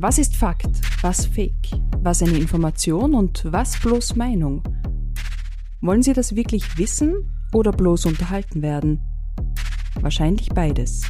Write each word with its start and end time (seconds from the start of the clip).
Was 0.00 0.16
ist 0.16 0.36
Fakt, 0.36 0.80
was 1.02 1.26
Fake, 1.26 1.72
was 2.04 2.22
eine 2.22 2.38
Information 2.38 3.14
und 3.14 3.42
was 3.50 3.80
bloß 3.80 4.14
Meinung? 4.14 4.62
Wollen 5.80 6.04
Sie 6.04 6.12
das 6.12 6.36
wirklich 6.36 6.78
wissen 6.78 7.28
oder 7.52 7.72
bloß 7.72 8.06
unterhalten 8.06 8.62
werden? 8.62 9.00
Wahrscheinlich 10.00 10.50
beides. 10.50 11.02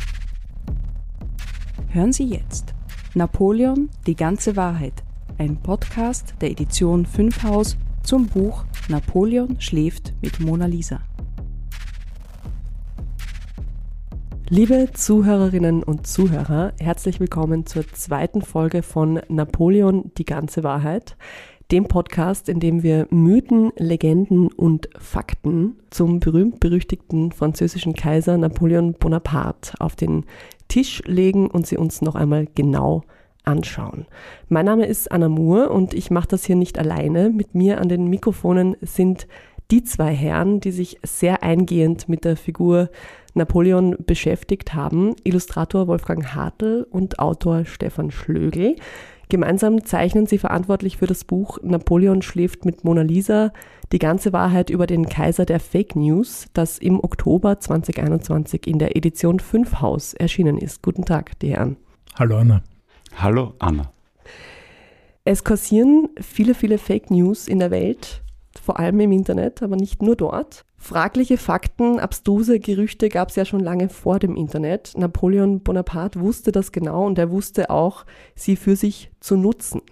Hören 1.88 2.14
Sie 2.14 2.30
jetzt 2.30 2.72
Napoleon, 3.12 3.90
die 4.06 4.16
ganze 4.16 4.56
Wahrheit, 4.56 5.04
ein 5.36 5.60
Podcast 5.60 6.36
der 6.40 6.52
Edition 6.52 7.04
5 7.04 7.42
Haus 7.42 7.76
zum 8.02 8.26
Buch 8.26 8.64
Napoleon 8.88 9.60
schläft 9.60 10.14
mit 10.22 10.40
Mona 10.40 10.64
Lisa. 10.64 11.02
Liebe 14.50 14.88
Zuhörerinnen 14.94 15.82
und 15.82 16.06
Zuhörer, 16.06 16.72
herzlich 16.80 17.20
willkommen 17.20 17.66
zur 17.66 17.86
zweiten 17.88 18.40
Folge 18.40 18.82
von 18.82 19.20
Napoleon 19.28 20.10
die 20.16 20.24
ganze 20.24 20.64
Wahrheit, 20.64 21.18
dem 21.70 21.84
Podcast, 21.84 22.48
in 22.48 22.58
dem 22.58 22.82
wir 22.82 23.06
Mythen, 23.10 23.72
Legenden 23.76 24.46
und 24.50 24.88
Fakten 24.98 25.76
zum 25.90 26.18
berühmt-berüchtigten 26.20 27.30
französischen 27.30 27.92
Kaiser 27.92 28.38
Napoleon 28.38 28.94
Bonaparte 28.94 29.78
auf 29.80 29.96
den 29.96 30.24
Tisch 30.68 31.02
legen 31.04 31.50
und 31.50 31.66
sie 31.66 31.76
uns 31.76 32.00
noch 32.00 32.14
einmal 32.14 32.46
genau 32.54 33.02
anschauen. 33.44 34.06
Mein 34.48 34.64
Name 34.64 34.86
ist 34.86 35.12
Anna 35.12 35.28
Moore 35.28 35.68
und 35.68 35.92
ich 35.92 36.10
mache 36.10 36.28
das 36.28 36.46
hier 36.46 36.56
nicht 36.56 36.78
alleine. 36.78 37.28
Mit 37.28 37.54
mir 37.54 37.82
an 37.82 37.90
den 37.90 38.08
Mikrofonen 38.08 38.78
sind 38.80 39.26
die 39.70 39.84
zwei 39.84 40.14
Herren, 40.14 40.60
die 40.60 40.70
sich 40.70 40.98
sehr 41.02 41.42
eingehend 41.42 42.08
mit 42.08 42.24
der 42.24 42.36
Figur 42.36 42.88
Napoleon 43.34 43.96
beschäftigt 44.06 44.74
haben, 44.74 45.14
Illustrator 45.24 45.86
Wolfgang 45.86 46.34
Hartl 46.34 46.86
und 46.90 47.18
Autor 47.18 47.64
Stefan 47.66 48.10
Schlögl. 48.10 48.76
Gemeinsam 49.28 49.84
zeichnen 49.84 50.26
sie 50.26 50.38
verantwortlich 50.38 50.96
für 50.96 51.06
das 51.06 51.24
Buch 51.24 51.58
Napoleon 51.62 52.22
schläft 52.22 52.64
mit 52.64 52.82
Mona 52.84 53.02
Lisa, 53.02 53.52
die 53.92 53.98
ganze 53.98 54.32
Wahrheit 54.32 54.70
über 54.70 54.86
den 54.86 55.06
Kaiser 55.06 55.44
der 55.44 55.60
Fake 55.60 55.96
News, 55.96 56.46
das 56.54 56.78
im 56.78 56.98
Oktober 57.02 57.60
2021 57.60 58.66
in 58.66 58.78
der 58.78 58.96
Edition 58.96 59.38
5 59.38 59.82
Haus 59.82 60.14
erschienen 60.14 60.56
ist. 60.56 60.82
Guten 60.82 61.04
Tag, 61.04 61.38
die 61.40 61.50
Herren. 61.50 61.76
Hallo 62.18 62.38
Anna. 62.38 62.62
Hallo 63.16 63.52
Anna. 63.58 63.92
Es 65.24 65.44
kursieren 65.44 66.08
viele, 66.18 66.54
viele 66.54 66.78
Fake 66.78 67.10
News 67.10 67.48
in 67.48 67.58
der 67.58 67.70
Welt 67.70 68.22
vor 68.58 68.78
allem 68.78 69.00
im 69.00 69.12
Internet, 69.12 69.62
aber 69.62 69.76
nicht 69.76 70.02
nur 70.02 70.16
dort. 70.16 70.64
Fragliche 70.76 71.38
Fakten, 71.38 71.98
abstruse 71.98 72.60
Gerüchte 72.60 73.08
gab 73.08 73.30
es 73.30 73.36
ja 73.36 73.44
schon 73.44 73.60
lange 73.60 73.88
vor 73.88 74.18
dem 74.18 74.36
Internet. 74.36 74.92
Napoleon 74.96 75.60
Bonaparte 75.60 76.20
wusste 76.20 76.52
das 76.52 76.72
genau 76.72 77.06
und 77.06 77.18
er 77.18 77.30
wusste 77.30 77.70
auch, 77.70 78.06
sie 78.34 78.56
für 78.56 78.76
sich 78.76 79.10
zu 79.20 79.36
nutzen. 79.36 79.82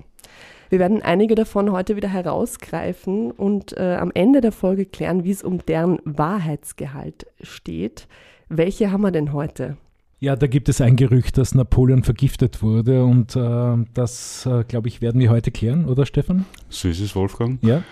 Wir 0.68 0.78
werden 0.78 1.02
einige 1.02 1.34
davon 1.34 1.70
heute 1.70 1.96
wieder 1.96 2.08
herausgreifen 2.08 3.30
und 3.30 3.76
äh, 3.76 3.94
am 3.94 4.10
Ende 4.14 4.40
der 4.40 4.52
Folge 4.52 4.84
klären, 4.84 5.24
wie 5.24 5.30
es 5.30 5.42
um 5.42 5.64
deren 5.66 5.98
Wahrheitsgehalt 6.04 7.26
steht. 7.40 8.08
Welche 8.48 8.90
haben 8.90 9.02
wir 9.02 9.12
denn 9.12 9.32
heute? 9.32 9.76
Ja, 10.18 10.34
da 10.34 10.46
gibt 10.46 10.68
es 10.68 10.80
ein 10.80 10.96
Gerücht, 10.96 11.36
dass 11.36 11.54
Napoleon 11.54 12.02
vergiftet 12.02 12.62
wurde 12.62 13.04
und 13.04 13.36
äh, 13.36 13.76
das, 13.92 14.46
äh, 14.46 14.64
glaube 14.64 14.88
ich, 14.88 15.02
werden 15.02 15.20
wir 15.20 15.30
heute 15.30 15.50
klären, 15.50 15.84
oder 15.84 16.06
Stefan? 16.06 16.46
So 16.68 16.88
ist 16.88 17.00
es, 17.00 17.14
Wolfgang. 17.14 17.62
Ja. 17.62 17.82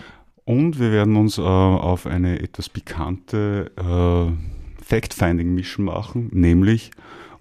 Und 0.46 0.78
wir 0.78 0.92
werden 0.92 1.16
uns 1.16 1.38
äh, 1.38 1.42
auf 1.42 2.06
eine 2.06 2.40
etwas 2.40 2.68
pikante 2.68 3.70
äh, 3.76 4.82
Fact-Finding-Mission 4.84 5.86
machen, 5.86 6.28
nämlich 6.32 6.90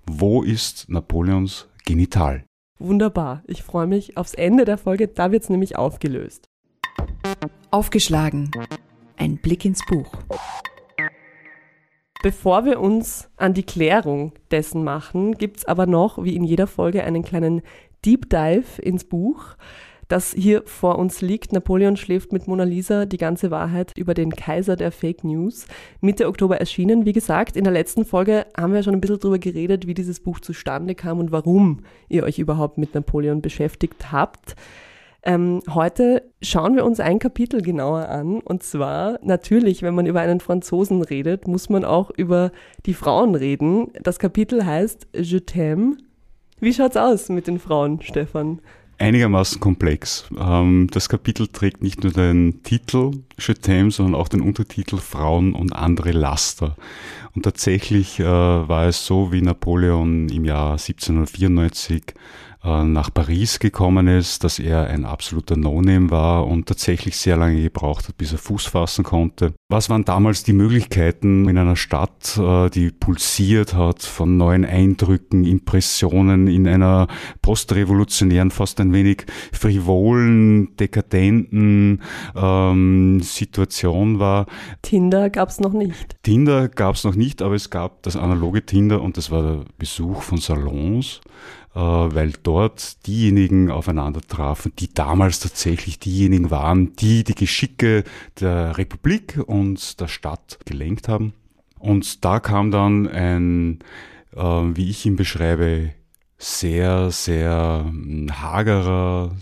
wo 0.06 0.42
ist 0.42 0.90
Napoleons 0.90 1.68
Genital? 1.86 2.46
Wunderbar. 2.80 3.44
Ich 3.46 3.62
freue 3.64 3.88
mich 3.88 4.16
aufs 4.16 4.34
Ende 4.34 4.64
der 4.64 4.78
Folge, 4.78 5.10
da 5.10 5.32
wird 5.32 5.44
es 5.44 5.50
nämlich 5.50 5.78
aufgelöst. 5.78 6.50
Aufgeschlagen. 7.72 8.52
Ein 9.18 9.38
Blick 9.38 9.66
ins 9.66 9.86
Buch. 9.86 10.12
Bevor 12.22 12.64
wir 12.64 12.80
uns 12.80 13.30
an 13.36 13.54
die 13.54 13.64
Klärung 13.64 14.32
dessen 14.50 14.86
machen, 14.86 15.34
gibt 15.34 15.58
es 15.58 15.66
aber 15.66 15.88
noch, 15.88 16.24
wie 16.24 16.38
in 16.38 16.46
jeder 16.46 16.68
Folge, 16.68 17.04
einen 17.04 17.24
kleinen 17.24 17.64
Deep 18.06 18.30
Dive 18.30 18.82
ins 18.82 19.04
Buch 19.04 19.58
das 20.14 20.32
hier 20.38 20.62
vor 20.66 21.00
uns 21.00 21.22
liegt. 21.22 21.54
Napoleon 21.54 21.98
schläft 21.98 22.32
mit 22.32 22.48
Mona 22.48 22.66
Lisa, 22.66 23.08
die 23.08 23.18
ganze 23.18 23.50
Wahrheit 23.50 23.94
über 23.98 24.14
den 24.14 24.30
Kaiser 24.30 24.76
der 24.76 24.92
Fake 24.92 25.24
News. 25.24 25.66
Mitte 26.02 26.28
Oktober 26.28 26.60
erschienen. 26.60 27.08
Wie 27.08 27.14
gesagt, 27.14 27.58
in 27.58 27.64
der 27.64 27.74
letzten 27.74 28.06
Folge 28.06 28.46
haben 28.56 28.74
wir 28.74 28.84
schon 28.84 28.94
ein 28.94 29.02
bisschen 29.02 29.20
darüber 29.20 29.40
geredet, 29.40 29.88
wie 29.88 29.96
dieses 29.96 30.20
Buch 30.20 30.40
zustande 30.40 30.94
kam 30.94 31.18
und 31.18 31.32
warum 31.32 31.80
ihr 32.10 32.24
euch 32.26 32.38
überhaupt 32.38 32.78
mit 32.78 32.94
Napoleon 32.94 33.42
beschäftigt 33.42 34.12
habt. 34.12 34.56
Ähm, 35.24 35.64
heute 35.74 36.22
schauen 36.44 36.76
wir 36.76 36.86
uns 36.86 37.00
ein 37.00 37.18
Kapitel 37.18 37.64
genauer 37.64 38.08
an. 38.10 38.40
Und 38.42 38.62
zwar 38.62 39.18
natürlich, 39.24 39.82
wenn 39.82 39.96
man 39.96 40.06
über 40.06 40.22
einen 40.22 40.42
Franzosen 40.42 41.02
redet, 41.02 41.48
muss 41.48 41.70
man 41.70 41.84
auch 41.84 42.12
über 42.12 42.52
die 42.86 42.94
Frauen 42.94 43.34
reden. 43.34 43.88
Das 44.04 44.20
Kapitel 44.20 44.64
heißt 44.64 45.08
Je 45.16 45.40
t'aime. 45.40 45.98
Wie 46.60 46.72
schaut's 46.72 46.98
aus 46.98 47.30
mit 47.30 47.48
den 47.48 47.58
Frauen, 47.58 48.00
Stefan? 48.04 48.60
Einigermaßen 49.04 49.60
komplex. 49.60 50.26
Ähm, 50.40 50.88
das 50.92 51.10
Kapitel 51.10 51.48
trägt 51.48 51.84
nicht 51.84 52.04
nur 52.04 52.14
den 52.14 52.64
Titel 52.64 53.12
t'aime, 53.38 53.92
sondern 53.92 54.16
auch 54.16 54.30
den 54.30 54.42
Untertitel 54.42 54.98
Frauen 54.98 55.54
und 55.54 55.74
andere 55.74 56.12
Laster. 56.12 56.78
Und 57.36 57.44
tatsächlich 57.44 58.20
äh, 58.20 58.24
war 58.24 58.88
es 58.88 59.06
so, 59.06 59.34
wie 59.34 59.42
Napoleon 59.42 60.30
im 60.30 60.46
Jahr 60.46 60.74
1794 60.74 62.14
äh, 62.64 62.84
nach 62.84 63.14
Paris 63.14 63.60
gekommen 63.60 64.08
ist, 64.08 64.44
dass 64.44 64.60
er 64.60 64.88
ein 64.88 65.06
absoluter 65.06 65.58
No-Name 65.58 66.12
war 66.12 66.48
und 66.48 66.68
tatsächlich 66.68 67.18
sehr 67.18 67.36
lange 67.36 67.62
gebraucht 67.62 68.08
hat, 68.08 68.18
bis 68.18 68.32
er 68.32 68.38
Fuß 68.38 68.68
fassen 68.68 69.04
konnte. 69.04 69.54
Was 69.70 69.90
waren 69.90 70.06
damals 70.06 70.44
die 70.44 70.54
Möglichkeiten 70.54 71.50
in 71.50 71.58
einer 71.58 71.76
Stadt, 71.76 72.38
äh, 72.38 72.70
die 72.70 72.92
pulsiert 72.92 73.74
hat 73.74 74.04
von 74.04 74.38
neuen 74.38 74.66
Eindrücken, 74.66 75.44
Impressionen 75.44 76.48
in 76.48 76.68
einer 76.68 77.08
postrevolutionären, 77.42 78.52
fast 78.52 78.80
ein 78.80 78.94
wenig 78.94 79.26
frivolen, 79.52 80.76
dekadenten 80.78 82.02
ähm, 82.36 83.20
Situation 83.22 84.20
war? 84.20 84.46
Tinder 84.82 85.30
gab 85.30 85.50
es 85.50 85.60
noch 85.60 85.74
nicht. 85.74 86.16
Tinder 86.24 86.70
gab 86.70 86.96
es 86.96 87.04
noch 87.04 87.16
nicht, 87.16 87.42
aber 87.42 87.56
es 87.56 87.70
gab 87.70 88.04
das 88.04 88.16
analoge 88.16 88.66
Tinder 88.66 89.02
und 89.02 89.18
das 89.18 89.32
war 89.32 89.44
der 89.44 89.66
Besuch 89.78 90.22
von 90.22 90.38
Salons. 90.38 91.20
Äh, 91.76 91.80
weil 91.80 92.34
dort 92.44 93.06
diejenigen 93.08 93.72
aufeinander 93.72 94.22
trafen, 94.22 94.74
die 94.78 94.94
damals 94.94 95.40
tatsächlich 95.40 95.98
diejenigen 95.98 96.52
waren, 96.52 96.96
die 96.98 97.24
die 97.24 97.34
Geschicke 97.34 98.04
der 98.40 98.78
Republik 98.78 99.40
und 99.48 100.00
der 100.00 100.08
Stadt 100.08 100.60
gelenkt 100.66 101.08
haben. 101.08 101.34
Und 101.80 102.24
da 102.24 102.40
kam 102.40 102.70
dann 102.70 103.08
ein, 103.08 103.80
äh, 104.36 104.40
wie 104.40 104.90
ich 104.90 105.06
ihn 105.06 105.16
beschreibe, 105.16 105.94
sehr, 106.38 107.10
sehr 107.10 107.86
hm, 107.88 108.30
hagerer, 108.42 109.36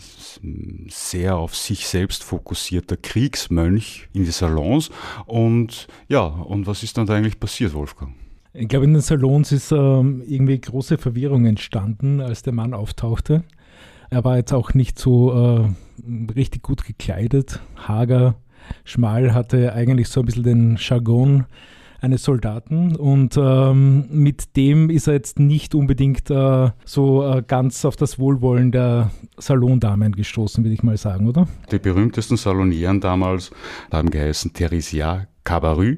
sehr 0.87 1.35
auf 1.35 1.55
sich 1.55 1.87
selbst 1.87 2.23
fokussierter 2.23 2.95
Kriegsmönch 2.95 4.07
in 4.13 4.23
die 4.23 4.31
Salons. 4.31 4.89
Und 5.25 5.87
ja, 6.07 6.21
und 6.21 6.65
was 6.65 6.83
ist 6.83 6.97
dann 6.97 7.07
da 7.07 7.15
eigentlich 7.15 7.39
passiert, 7.39 7.73
Wolfgang? 7.73 8.13
Ich 8.53 8.67
glaube, 8.67 8.85
in 8.85 8.93
den 8.93 9.01
Salons 9.01 9.53
ist 9.53 9.71
ähm, 9.71 10.23
irgendwie 10.27 10.59
große 10.59 10.97
Verwirrung 10.97 11.45
entstanden, 11.45 12.19
als 12.19 12.43
der 12.43 12.51
Mann 12.51 12.73
auftauchte. 12.73 13.43
Er 14.09 14.25
war 14.25 14.35
jetzt 14.35 14.51
auch 14.51 14.73
nicht 14.73 14.99
so 14.99 15.31
äh, 15.31 16.33
richtig 16.35 16.61
gut 16.61 16.83
gekleidet, 16.83 17.61
hager, 17.87 18.35
schmal, 18.83 19.33
hatte 19.33 19.71
eigentlich 19.71 20.09
so 20.09 20.19
ein 20.19 20.25
bisschen 20.25 20.43
den 20.43 20.77
Jargon 20.77 21.45
eines 22.01 22.23
Soldaten 22.23 22.95
und 22.97 23.37
ähm, 23.37 24.07
mit 24.09 24.57
dem 24.57 24.89
ist 24.89 25.07
er 25.07 25.13
jetzt 25.13 25.39
nicht 25.39 25.73
unbedingt 25.73 26.29
äh, 26.29 26.71
so 26.83 27.23
äh, 27.23 27.43
ganz 27.47 27.85
auf 27.85 27.95
das 27.95 28.19
Wohlwollen 28.19 28.71
der 28.73 29.11
Salondamen 29.37 30.11
gestoßen, 30.11 30.63
würde 30.63 30.73
ich 30.73 30.83
mal 30.83 30.97
sagen, 30.97 31.29
oder? 31.29 31.47
Die 31.71 31.79
berühmtesten 31.79 32.35
Salonieren 32.35 32.99
damals 32.99 33.51
haben 33.91 34.09
geheißen 34.09 34.51
Theresia 34.51 35.27
Cabaru, 35.43 35.97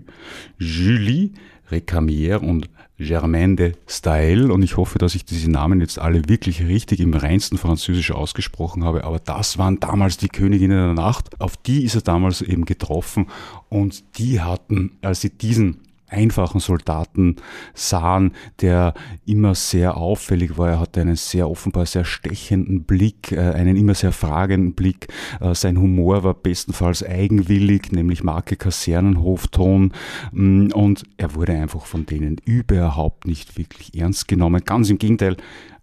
Julie 0.58 1.32
Recamier 1.74 2.42
und 2.42 2.70
Germaine 2.98 3.56
de 3.56 3.74
Stael 3.88 4.52
und 4.52 4.62
ich 4.64 4.78
hoffe, 4.78 5.00
dass 5.00 5.16
ich 5.16 5.26
diese 5.26 5.50
Namen 5.50 5.82
jetzt 5.82 6.00
alle 6.00 6.30
wirklich 6.30 6.64
richtig 6.64 7.00
im 7.00 7.14
reinsten 7.14 7.58
Französisch 7.58 8.12
ausgesprochen 8.12 8.84
habe, 8.84 9.04
aber 9.04 9.20
das 9.20 9.58
waren 9.58 9.80
damals 9.80 10.18
die 10.18 10.30
Königinnen 10.30 10.78
der 10.78 10.94
Nacht, 10.94 11.42
auf 11.42 11.58
die 11.58 11.84
ist 11.84 11.96
er 11.96 12.02
damals 12.02 12.42
eben 12.42 12.66
getroffen. 12.66 13.28
Und 13.70 14.18
die 14.18 14.42
hatten, 14.42 14.98
als 15.02 15.22
sie 15.22 15.32
diesen 15.32 15.80
einfachen 16.14 16.60
Soldaten 16.60 17.38
sahen, 17.74 18.32
der 18.62 18.94
immer 19.26 19.56
sehr 19.56 19.98
auffällig 19.98 20.58
war. 20.58 20.70
Er 20.70 20.80
hatte 20.80 21.02
einen 21.02 21.16
sehr 21.16 21.50
offenbar 21.50 21.86
sehr 21.86 22.06
stechenden 22.06 22.84
Blick, 22.84 23.32
äh, 23.32 23.40
einen 23.40 23.76
immer 23.76 23.96
sehr 23.96 24.12
fragenden 24.12 24.74
Blick. 24.74 25.08
Äh, 25.40 25.56
sein 25.56 25.78
Humor 25.78 26.24
war 26.24 26.34
bestenfalls 26.34 27.04
eigenwillig, 27.04 27.92
nämlich 27.92 28.24
Marke 28.24 28.56
Kasernenhofton. 28.56 29.94
Mm, 30.32 30.68
und 30.74 31.04
er 31.18 31.36
wurde 31.36 31.54
einfach 31.54 31.86
von 31.86 32.06
denen 32.06 32.38
überhaupt 32.46 33.26
nicht 33.26 33.58
wirklich 33.58 34.00
ernst 34.00 34.28
genommen. 34.28 34.64
Ganz 34.66 34.90
im 34.90 34.98
Gegenteil, 34.98 35.38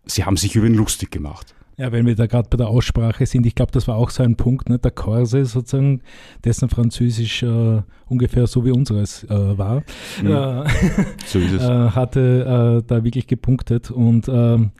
sie 0.07 0.25
haben 0.25 0.37
sich 0.37 0.57
über 0.57 0.67
ihn 0.67 0.75
lustig 0.75 1.11
gemacht. 1.11 1.55
Ja, 1.81 1.91
wenn 1.93 2.05
wir 2.05 2.15
da 2.15 2.27
gerade 2.27 2.47
bei 2.51 2.59
der 2.59 2.69
Aussprache 2.69 3.25
sind, 3.25 3.47
ich 3.47 3.55
glaube, 3.55 3.73
das 3.73 3.89
war 3.89 3.97
auch 3.97 4.11
so 4.11 4.23
ein 4.23 4.37
Punkt, 4.37 4.69
ne? 4.69 4.79
der 4.79 4.91
Corse 4.91 5.47
sozusagen, 5.47 6.03
dessen 6.45 6.69
Französisch 6.69 7.43
äh, 7.43 7.81
ungefähr 8.07 8.47
so 8.47 8.67
wie 8.67 8.71
unseres 8.71 9.25
äh, 9.25 9.57
war, 9.57 9.83
mhm. 10.23 10.27
äh, 10.27 10.65
so 11.25 11.39
äh, 11.39 11.91
hatte 11.91 12.83
äh, 12.83 12.87
da 12.87 13.03
wirklich 13.03 13.27
gepunktet 13.27 13.91
und 13.91 14.29
ähm, 14.29 14.73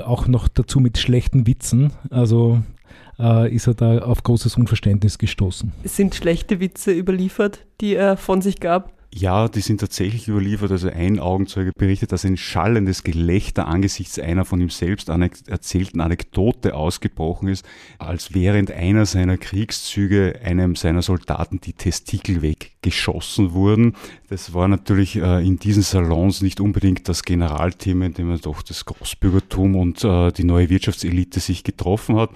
auch 0.00 0.28
noch 0.28 0.46
dazu 0.46 0.78
mit 0.78 0.98
schlechten 0.98 1.48
Witzen. 1.48 1.92
Also 2.08 2.62
äh, 3.18 3.52
ist 3.52 3.66
er 3.66 3.74
da 3.74 3.98
auf 3.98 4.22
großes 4.22 4.56
Unverständnis 4.56 5.18
gestoßen. 5.18 5.72
Sind 5.82 6.14
schlechte 6.14 6.60
Witze 6.60 6.92
überliefert, 6.92 7.66
die 7.80 7.96
er 7.96 8.16
von 8.16 8.42
sich 8.42 8.60
gab? 8.60 8.92
Ja, 9.10 9.48
die 9.48 9.62
sind 9.62 9.80
tatsächlich 9.80 10.28
überliefert. 10.28 10.70
Also 10.70 10.90
ein 10.90 11.18
Augenzeuge 11.18 11.72
berichtet, 11.76 12.12
dass 12.12 12.26
ein 12.26 12.36
schallendes 12.36 13.04
Gelächter 13.04 13.66
angesichts 13.66 14.18
einer 14.18 14.44
von 14.44 14.60
ihm 14.60 14.68
selbst 14.68 15.08
erzählten 15.08 16.02
Anekdote 16.02 16.74
ausgebrochen 16.74 17.48
ist, 17.48 17.64
als 17.98 18.34
während 18.34 18.70
einer 18.70 19.06
seiner 19.06 19.38
Kriegszüge 19.38 20.40
einem 20.44 20.76
seiner 20.76 21.00
Soldaten 21.00 21.58
die 21.60 21.72
Testikel 21.72 22.42
weggeschossen 22.42 23.52
wurden. 23.52 23.96
Das 24.28 24.52
war 24.52 24.68
natürlich 24.68 25.16
äh, 25.16 25.44
in 25.44 25.58
diesen 25.58 25.82
Salons 25.82 26.42
nicht 26.42 26.60
unbedingt 26.60 27.08
das 27.08 27.22
Generalthema, 27.22 28.04
in 28.04 28.14
dem 28.14 28.38
doch 28.40 28.60
das 28.60 28.84
Großbürgertum 28.84 29.74
und 29.74 30.04
äh, 30.04 30.32
die 30.32 30.44
neue 30.44 30.68
Wirtschaftselite 30.68 31.40
sich 31.40 31.64
getroffen 31.64 32.16
hat. 32.16 32.30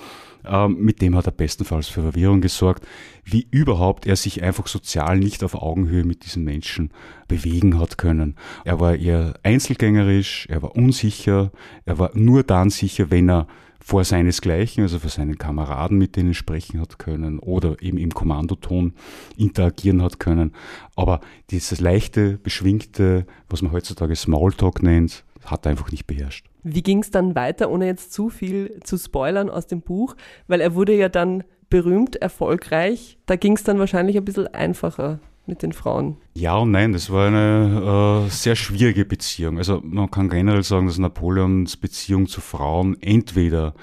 Ähm, 0.45 0.77
mit 0.81 1.01
dem 1.03 1.17
hat 1.17 1.27
er 1.27 1.33
bestenfalls 1.33 1.89
für 1.89 2.03
Verwirrung 2.03 2.41
gesorgt, 2.41 2.87
wie 3.25 3.47
überhaupt 3.51 4.07
er 4.07 4.17
sich 4.17 4.43
einfach 4.43 4.67
sozial 4.67 5.19
nicht 5.19 5.45
auf 5.45 5.55
Augenhöhe 5.55 6.05
mit 6.05 6.25
diesen 6.25 6.45
Menschen 6.45 6.91
bewegen 7.29 7.79
hat 7.79 7.99
können. 7.99 8.37
Er 8.65 8.81
war 8.81 8.97
eher 8.97 9.35
einzelgängerisch, 9.43 10.47
er 10.49 10.63
war 10.63 10.77
unsicher, 10.77 11.53
er 11.85 11.99
war 11.99 12.11
nur 12.15 12.43
dann 12.43 12.71
sicher, 12.71 13.11
wenn 13.11 13.31
er 13.31 13.47
vor 13.85 14.05
seinesgleichen, 14.05 14.85
also 14.85 15.01
vor 15.01 15.11
seinen 15.11 15.39
Kameraden, 15.39 15.99
mit 15.99 16.17
denen 16.17 16.35
sprechen 16.35 16.81
hat 16.81 16.99
können 16.99 17.39
oder 17.41 17.83
eben 17.83 17.99
im 17.99 18.15
Kommandoton 18.15 18.95
interagieren 19.37 20.03
hat 20.03 20.21
können. 20.21 20.53
Aber 20.95 21.21
dieses 21.51 21.81
leichte, 21.81 22.39
beschwingte, 22.39 23.27
was 23.49 23.61
man 23.61 23.73
heutzutage 23.73 24.15
Smalltalk 24.15 24.83
nennt, 24.83 25.25
hat 25.45 25.67
er 25.67 25.71
einfach 25.71 25.91
nicht 25.91 26.07
beherrscht. 26.07 26.52
Wie 26.63 26.83
ging 26.83 27.01
es 27.01 27.11
dann 27.11 27.35
weiter, 27.35 27.71
ohne 27.71 27.87
jetzt 27.87 28.13
zu 28.13 28.29
viel 28.29 28.81
zu 28.85 28.97
spoilern 28.97 29.51
aus 29.51 29.67
dem 29.67 29.81
Buch? 29.81 30.17
Weil 30.47 30.61
er 30.61 30.75
wurde 30.75 30.95
ja 30.95 31.09
dann 31.09 31.45
berühmt, 31.69 32.17
erfolgreich. 32.17 33.19
Da 33.27 33.37
ging 33.37 33.55
es 33.55 33.65
dann 33.65 33.79
wahrscheinlich 33.79 34.17
ein 34.17 34.25
bisschen 34.25 34.47
einfacher 34.49 35.21
mit 35.47 35.63
den 35.63 35.73
Frauen. 35.73 36.19
Ja 36.35 36.57
und 36.57 36.71
nein, 36.71 36.93
das 36.93 37.11
war 37.11 37.27
eine 37.27 38.25
äh, 38.27 38.31
sehr 38.31 38.57
schwierige 38.57 39.05
Beziehung. 39.05 39.59
Also 39.59 39.83
man 39.85 40.11
kann 40.11 40.31
generell 40.31 40.63
sagen, 40.63 40.87
dass 40.87 40.97
Napoleons 40.97 41.77
Beziehung 41.77 42.27
zu 42.27 42.41
Frauen 42.41 42.97
entweder 43.03 43.75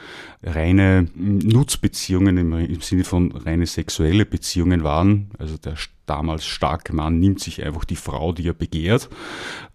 reine 0.41 1.07
Nutzbeziehungen 1.15 2.37
im, 2.37 2.53
im 2.53 2.81
Sinne 2.81 3.03
von 3.03 3.31
reine 3.33 3.67
sexuelle 3.67 4.25
Beziehungen 4.25 4.83
waren, 4.83 5.29
also 5.37 5.57
der 5.57 5.75
damals 6.09 6.45
starke 6.45 6.95
Mann 6.95 7.19
nimmt 7.19 7.39
sich 7.39 7.63
einfach 7.63 7.85
die 7.85 7.95
Frau, 7.95 8.33
die 8.33 8.47
er 8.47 8.53
begehrt. 8.53 9.09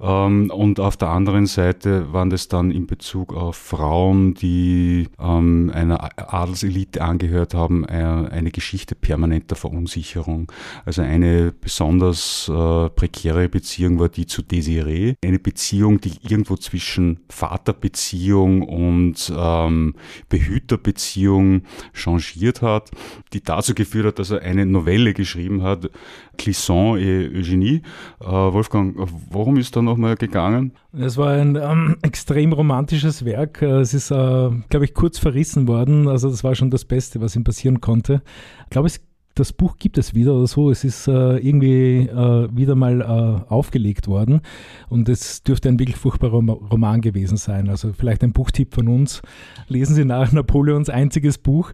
Ähm, 0.00 0.50
und 0.50 0.80
auf 0.80 0.96
der 0.96 1.10
anderen 1.10 1.46
Seite 1.46 2.12
waren 2.12 2.30
das 2.30 2.48
dann 2.48 2.70
in 2.70 2.86
Bezug 2.86 3.32
auf 3.32 3.56
Frauen, 3.56 4.34
die 4.34 5.08
ähm, 5.20 5.70
einer 5.72 6.10
Adelselite 6.34 7.02
angehört 7.02 7.54
haben, 7.54 7.84
äh, 7.84 7.92
eine 7.92 8.50
Geschichte 8.50 8.94
permanenter 8.94 9.54
Verunsicherung. 9.54 10.50
Also 10.84 11.02
eine 11.02 11.52
besonders 11.52 12.50
äh, 12.64 12.90
prekäre 12.90 13.48
Beziehung 13.48 13.98
war 13.98 14.08
die 14.08 14.26
zu 14.26 14.42
Desiree. 14.42 15.14
Eine 15.24 15.38
Beziehung, 15.38 16.00
die 16.00 16.12
irgendwo 16.22 16.56
zwischen 16.56 17.20
Vaterbeziehung 17.28 18.62
und 18.62 19.32
ähm, 19.36 19.94
Behüterbeziehung 20.28 21.62
changiert 21.92 22.62
hat, 22.62 22.90
die 23.32 23.42
dazu 23.42 23.74
geführt 23.74 24.06
hat, 24.06 24.18
dass 24.18 24.30
er 24.30 24.42
eine 24.42 24.66
Novelle 24.66 25.14
geschrieben 25.14 25.62
hat, 25.62 25.90
Clisson 26.36 26.98
et 26.98 27.34
Eugenie. 27.34 27.82
Äh, 28.20 28.26
Wolfgang, 28.26 28.94
worum 29.30 29.56
ist 29.56 29.76
da 29.76 29.82
nochmal 29.82 30.16
gegangen? 30.16 30.72
Es 30.92 31.16
war 31.16 31.32
ein 31.32 31.56
ähm, 31.56 31.96
extrem 32.02 32.52
romantisches 32.52 33.24
Werk. 33.24 33.62
Äh, 33.62 33.80
es 33.80 33.94
ist, 33.94 34.10
äh, 34.10 34.50
glaube 34.68 34.84
ich, 34.84 34.94
kurz 34.94 35.18
verrissen 35.18 35.66
worden. 35.68 36.08
Also 36.08 36.30
das 36.30 36.44
war 36.44 36.54
schon 36.54 36.70
das 36.70 36.84
Beste, 36.84 37.20
was 37.20 37.36
ihm 37.36 37.44
passieren 37.44 37.80
konnte. 37.80 38.22
Ich 38.64 38.70
glaube, 38.70 38.86
es 38.86 39.00
das 39.34 39.52
Buch 39.52 39.76
gibt 39.78 39.98
es 39.98 40.14
wieder 40.14 40.34
oder 40.34 40.46
so. 40.46 40.70
Es 40.70 40.84
ist 40.84 41.08
äh, 41.08 41.38
irgendwie 41.38 42.08
äh, 42.08 42.48
wieder 42.54 42.74
mal 42.74 43.00
äh, 43.00 43.52
aufgelegt 43.52 44.06
worden 44.06 44.40
und 44.88 45.08
es 45.08 45.42
dürfte 45.42 45.68
ein 45.68 45.78
wirklich 45.78 45.96
furchtbarer 45.96 46.34
Roman 46.34 47.00
gewesen 47.00 47.36
sein. 47.36 47.68
Also 47.68 47.92
vielleicht 47.92 48.22
ein 48.22 48.32
Buchtipp 48.32 48.74
von 48.74 48.88
uns. 48.88 49.22
Lesen 49.68 49.94
Sie 49.94 50.04
nach 50.04 50.32
Napoleons 50.32 50.88
einziges 50.88 51.38
Buch, 51.38 51.72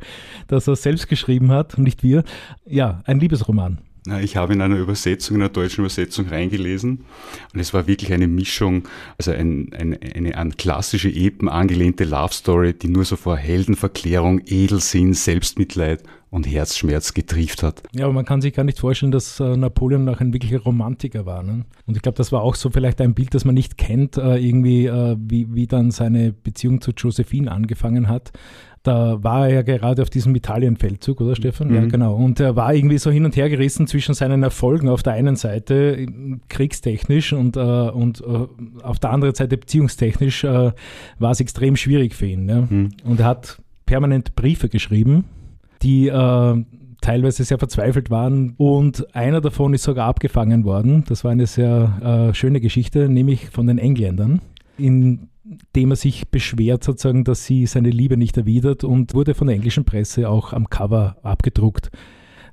das 0.48 0.68
er 0.68 0.76
selbst 0.76 1.08
geschrieben 1.08 1.50
hat, 1.50 1.78
nicht 1.78 2.02
wir. 2.02 2.24
Ja, 2.66 3.02
ein 3.04 3.20
Liebesroman. 3.20 3.78
Ich 4.22 4.36
habe 4.36 4.54
in 4.54 4.62
einer 4.62 4.78
Übersetzung, 4.78 5.36
in 5.36 5.42
einer 5.42 5.50
deutschen 5.50 5.82
Übersetzung 5.82 6.26
reingelesen 6.28 7.04
und 7.52 7.60
es 7.60 7.74
war 7.74 7.86
wirklich 7.86 8.14
eine 8.14 8.28
Mischung, 8.28 8.88
also 9.18 9.30
ein, 9.30 9.70
ein, 9.74 9.98
eine 10.14 10.38
an 10.38 10.56
klassische 10.56 11.10
Epen 11.10 11.50
angelehnte 11.50 12.04
Love 12.04 12.32
Story, 12.32 12.72
die 12.72 12.88
nur 12.88 13.04
so 13.04 13.16
vor 13.16 13.36
Heldenverklärung, 13.36 14.40
Edelsinn, 14.46 15.12
Selbstmitleid 15.12 16.02
und 16.30 16.46
Herzschmerz 16.46 17.12
getrieft 17.12 17.62
hat. 17.62 17.82
Ja, 17.92 18.04
aber 18.04 18.14
man 18.14 18.24
kann 18.24 18.40
sich 18.40 18.54
gar 18.54 18.64
nicht 18.64 18.78
vorstellen, 18.78 19.10
dass 19.10 19.40
äh, 19.40 19.56
Napoleon 19.56 20.08
auch 20.08 20.20
ein 20.20 20.32
wirklicher 20.32 20.60
Romantiker 20.60 21.26
war. 21.26 21.42
Ne? 21.42 21.64
Und 21.86 21.96
ich 21.96 22.02
glaube, 22.02 22.16
das 22.16 22.30
war 22.30 22.42
auch 22.42 22.54
so 22.54 22.70
vielleicht 22.70 23.00
ein 23.00 23.14
Bild, 23.14 23.34
das 23.34 23.44
man 23.44 23.54
nicht 23.54 23.76
kennt, 23.76 24.16
äh, 24.16 24.36
irgendwie, 24.36 24.86
äh, 24.86 25.16
wie, 25.18 25.52
wie 25.52 25.66
dann 25.66 25.90
seine 25.90 26.32
Beziehung 26.32 26.80
zu 26.80 26.92
Josephine 26.92 27.50
angefangen 27.50 28.08
hat. 28.08 28.30
Da 28.82 29.22
war 29.22 29.48
er 29.48 29.56
ja 29.56 29.62
gerade 29.62 30.00
auf 30.00 30.08
diesem 30.08 30.34
Italienfeldzug, 30.34 31.20
oder 31.20 31.36
Stefan? 31.36 31.68
Mhm. 31.68 31.74
Ja, 31.74 31.84
genau. 31.84 32.14
Und 32.14 32.40
er 32.40 32.56
war 32.56 32.72
irgendwie 32.72 32.96
so 32.96 33.10
hin 33.10 33.26
und 33.26 33.36
her 33.36 33.50
gerissen 33.50 33.86
zwischen 33.86 34.14
seinen 34.14 34.42
Erfolgen 34.42 34.88
auf 34.88 35.02
der 35.02 35.12
einen 35.14 35.36
Seite, 35.36 36.06
kriegstechnisch, 36.48 37.34
und, 37.34 37.56
äh, 37.56 37.60
und 37.60 38.22
äh, 38.22 38.46
auf 38.82 38.98
der 38.98 39.10
anderen 39.10 39.34
Seite 39.34 39.58
beziehungstechnisch 39.58 40.44
äh, 40.44 40.72
war 41.18 41.30
es 41.30 41.40
extrem 41.40 41.76
schwierig 41.76 42.14
für 42.14 42.26
ihn. 42.26 42.48
Ja? 42.48 42.60
Mhm. 42.62 42.90
Und 43.04 43.20
er 43.20 43.26
hat 43.26 43.60
permanent 43.84 44.34
Briefe 44.34 44.70
geschrieben, 44.70 45.24
die 45.82 46.08
äh, 46.08 46.64
teilweise 47.00 47.44
sehr 47.44 47.58
verzweifelt 47.58 48.10
waren. 48.10 48.54
Und 48.56 49.14
einer 49.14 49.40
davon 49.40 49.74
ist 49.74 49.82
sogar 49.82 50.06
abgefangen 50.06 50.64
worden. 50.64 51.04
Das 51.08 51.24
war 51.24 51.30
eine 51.30 51.46
sehr 51.46 52.30
äh, 52.30 52.34
schöne 52.34 52.60
Geschichte, 52.60 53.08
nämlich 53.08 53.50
von 53.50 53.66
den 53.66 53.78
Engländern. 53.78 54.40
In 54.76 55.28
dem 55.74 55.90
er 55.90 55.96
sich 55.96 56.28
beschwert, 56.28 56.84
sozusagen, 56.84 57.24
dass 57.24 57.44
sie 57.44 57.66
seine 57.66 57.90
Liebe 57.90 58.16
nicht 58.16 58.36
erwidert 58.36 58.84
und 58.84 59.14
wurde 59.14 59.34
von 59.34 59.48
der 59.48 59.56
englischen 59.56 59.84
Presse 59.84 60.28
auch 60.28 60.52
am 60.52 60.70
Cover 60.70 61.16
abgedruckt, 61.22 61.90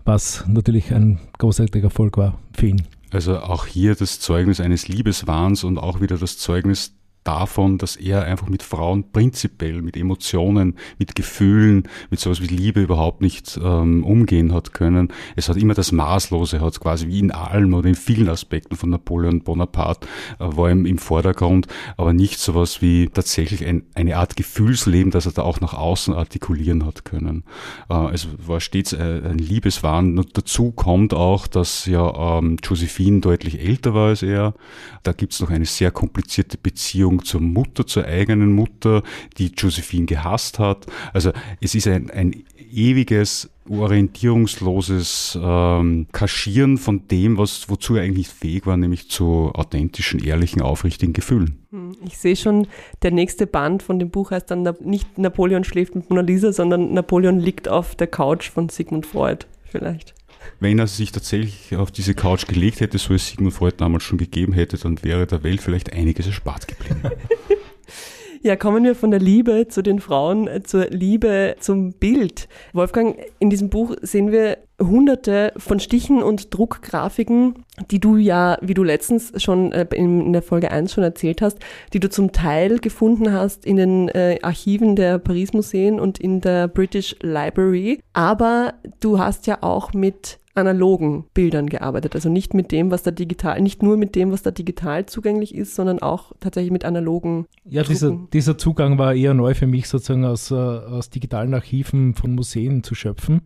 was 0.03 0.45
natürlich 0.47 0.93
ein 0.93 1.19
großartiger 1.37 1.85
Erfolg 1.85 2.17
war 2.17 2.39
für 2.53 2.67
ihn. 2.67 2.83
Also 3.11 3.39
auch 3.39 3.65
hier 3.67 3.95
das 3.95 4.19
Zeugnis 4.19 4.59
eines 4.59 4.87
Liebeswahns 4.87 5.63
und 5.63 5.77
auch 5.77 6.01
wieder 6.01 6.17
das 6.17 6.37
Zeugnis 6.37 6.93
davon, 7.27 7.77
dass 7.77 7.95
er 7.95 8.23
einfach 8.23 8.47
mit 8.47 8.63
Frauen 8.63 9.11
prinzipiell, 9.11 9.81
mit 9.81 9.97
Emotionen, 9.97 10.75
mit 10.97 11.15
Gefühlen, 11.15 11.87
mit 12.09 12.19
sowas 12.19 12.41
wie 12.41 12.47
Liebe 12.47 12.81
überhaupt 12.81 13.21
nicht 13.21 13.59
ähm, 13.61 14.03
umgehen 14.03 14.53
hat 14.53 14.73
können. 14.73 15.09
Es 15.35 15.49
hat 15.49 15.57
immer 15.57 15.73
das 15.73 15.91
Maßlose, 15.91 16.61
hat 16.61 16.79
quasi 16.79 17.07
wie 17.07 17.19
in 17.19 17.31
allem 17.31 17.73
oder 17.73 17.89
in 17.89 17.95
vielen 17.95 18.29
Aspekten 18.29 18.75
von 18.75 18.89
Napoleon 18.89 19.41
Bonaparte 19.41 20.07
äh, 20.39 20.45
war 20.47 20.71
ihm 20.71 20.85
im 20.85 20.97
Vordergrund, 20.97 21.67
aber 21.97 22.13
nicht 22.13 22.39
sowas 22.39 22.81
wie 22.81 23.09
tatsächlich 23.09 23.65
ein, 23.65 23.83
eine 23.93 24.17
Art 24.17 24.35
Gefühlsleben, 24.35 25.11
das 25.11 25.25
er 25.25 25.33
da 25.33 25.41
auch 25.41 25.59
nach 25.59 25.73
außen 25.73 26.13
artikulieren 26.13 26.85
hat 26.85 27.05
können. 27.05 27.43
Äh, 27.89 28.13
es 28.13 28.27
war 28.45 28.61
stets 28.61 28.93
ein, 28.93 29.25
ein 29.25 29.37
Liebeswahn. 29.37 30.17
Und 30.17 30.37
dazu 30.37 30.71
kommt 30.71 31.13
auch, 31.13 31.47
dass 31.47 31.85
ja 31.85 32.37
ähm, 32.37 32.57
Josephine 32.63 33.19
deutlich 33.19 33.59
älter 33.59 33.93
war 33.93 34.09
als 34.09 34.23
er. 34.23 34.53
Da 35.03 35.13
gibt's 35.13 35.39
noch 35.39 35.49
eine 35.49 35.65
sehr 35.65 35.91
komplizierte 35.91 36.57
Beziehung 36.57 37.16
Beziehung 37.17 37.25
zur 37.25 37.41
Mutter, 37.41 37.85
zur 37.85 38.05
eigenen 38.05 38.53
Mutter, 38.53 39.03
die 39.37 39.51
Josephine 39.55 40.05
gehasst 40.05 40.59
hat. 40.59 40.85
Also 41.13 41.31
es 41.61 41.75
ist 41.75 41.87
ein, 41.87 42.09
ein 42.09 42.43
ewiges 42.71 43.49
orientierungsloses 43.69 45.37
ähm, 45.41 46.07
Kaschieren 46.11 46.77
von 46.77 47.07
dem, 47.09 47.37
was, 47.37 47.69
wozu 47.69 47.95
er 47.95 48.03
eigentlich 48.03 48.29
fähig 48.29 48.65
war, 48.65 48.77
nämlich 48.77 49.09
zu 49.09 49.51
authentischen, 49.53 50.23
ehrlichen, 50.23 50.61
aufrichtigen 50.61 51.13
Gefühlen. 51.13 51.65
Hm, 51.71 51.95
ich 52.05 52.17
sehe 52.17 52.35
schon, 52.35 52.67
der 53.03 53.11
nächste 53.11 53.45
Band 53.45 53.83
von 53.83 53.99
dem 53.99 54.09
Buch 54.09 54.31
heißt 54.31 54.51
dann 54.51 54.67
nicht 54.81 55.17
Napoleon 55.17 55.63
schläft 55.63 55.95
mit 55.95 56.09
Mona 56.09 56.21
Lisa, 56.21 56.53
sondern 56.53 56.93
Napoleon 56.93 57.39
liegt 57.39 57.67
auf 57.67 57.95
der 57.95 58.07
Couch 58.07 58.49
von 58.49 58.69
Sigmund 58.69 59.05
Freud 59.05 59.45
vielleicht. 59.65 60.16
Wenn 60.59 60.79
er 60.79 60.87
sich 60.87 61.11
tatsächlich 61.11 61.75
auf 61.75 61.91
diese 61.91 62.13
Couch 62.13 62.47
gelegt 62.47 62.79
hätte, 62.79 62.97
so 62.97 63.13
es 63.13 63.27
Sigmund 63.27 63.53
Freud 63.53 63.75
damals 63.77 64.03
schon 64.03 64.17
gegeben 64.17 64.53
hätte, 64.53 64.77
dann 64.77 65.03
wäre 65.03 65.27
der 65.27 65.43
Welt 65.43 65.61
vielleicht 65.61 65.93
einiges 65.93 66.27
erspart 66.27 66.67
geblieben. 66.67 67.01
Ja, 68.41 68.55
kommen 68.55 68.83
wir 68.83 68.95
von 68.95 69.11
der 69.11 69.19
Liebe 69.19 69.67
zu 69.67 69.81
den 69.81 69.99
Frauen 69.99 70.47
äh, 70.47 70.61
zur 70.63 70.87
Liebe 70.89 71.55
zum 71.59 71.93
Bild. 71.93 72.47
Wolfgang, 72.73 73.17
in 73.39 73.49
diesem 73.49 73.69
Buch 73.69 73.95
sehen 74.01 74.31
wir 74.31 74.59
hunderte 74.79 75.53
von 75.57 75.79
Stichen 75.79 76.21
und 76.21 76.53
Druckgrafiken, 76.53 77.65
die 77.89 77.99
du 77.99 78.15
ja, 78.17 78.57
wie 78.61 78.75
du 78.75 78.83
letztens 78.83 79.41
schon 79.41 79.71
äh, 79.71 79.87
in 79.95 80.33
der 80.33 80.43
Folge 80.43 80.69
1 80.69 80.93
schon 80.93 81.03
erzählt 81.03 81.41
hast, 81.41 81.57
die 81.93 81.99
du 81.99 82.09
zum 82.09 82.31
Teil 82.31 82.77
gefunden 82.79 83.33
hast 83.33 83.65
in 83.65 83.77
den 83.77 84.09
äh, 84.09 84.37
Archiven 84.43 84.95
der 84.95 85.17
Paris 85.17 85.53
Museen 85.53 85.99
und 85.99 86.19
in 86.19 86.41
der 86.41 86.67
British 86.67 87.15
Library. 87.21 87.99
Aber 88.13 88.75
du 88.99 89.17
hast 89.17 89.47
ja 89.47 89.59
auch 89.61 89.93
mit 89.93 90.37
analogen 90.57 91.25
Bildern 91.33 91.67
gearbeitet. 91.67 92.15
Also 92.15 92.29
nicht 92.29 92.53
mit 92.53 92.71
dem, 92.71 92.91
was 92.91 93.03
da 93.03 93.11
digital, 93.11 93.61
nicht 93.61 93.83
nur 93.83 93.97
mit 93.97 94.15
dem, 94.15 94.31
was 94.31 94.41
da 94.41 94.51
digital 94.51 95.05
zugänglich 95.05 95.55
ist, 95.55 95.75
sondern 95.75 95.99
auch 95.99 96.31
tatsächlich 96.39 96.71
mit 96.71 96.85
analogen. 96.85 97.45
Ja, 97.65 97.83
dieser, 97.83 98.17
dieser 98.33 98.57
Zugang 98.57 98.97
war 98.97 99.13
eher 99.13 99.33
neu 99.33 99.53
für 99.53 99.67
mich, 99.67 99.87
sozusagen 99.87 100.25
aus, 100.25 100.51
äh, 100.51 100.55
aus 100.55 101.09
digitalen 101.09 101.53
Archiven 101.53 102.15
von 102.15 102.33
Museen 102.33 102.83
zu 102.83 102.95
schöpfen, 102.95 103.41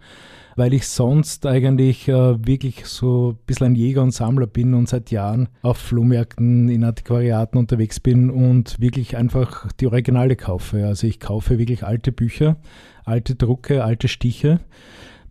weil 0.55 0.73
ich 0.73 0.87
sonst 0.87 1.45
eigentlich 1.45 2.07
äh, 2.07 2.45
wirklich 2.45 2.85
so 2.85 3.31
ein 3.31 3.45
bisschen 3.45 3.67
ein 3.67 3.75
Jäger 3.75 4.03
und 4.03 4.11
Sammler 4.11 4.47
bin 4.47 4.73
und 4.73 4.87
seit 4.87 5.11
Jahren 5.11 5.49
auf 5.61 5.77
Flohmärkten, 5.77 6.69
in 6.69 6.83
Antiquariaten 6.83 7.59
unterwegs 7.59 7.99
bin 7.99 8.29
und 8.29 8.79
wirklich 8.79 9.17
einfach 9.17 9.71
die 9.73 9.87
Originale 9.87 10.35
kaufe. 10.35 10.85
Also 10.85 11.07
ich 11.07 11.19
kaufe 11.19 11.59
wirklich 11.59 11.83
alte 11.83 12.11
Bücher, 12.11 12.57
alte 13.03 13.35
Drucke, 13.35 13.83
alte 13.83 14.07
Stiche 14.07 14.61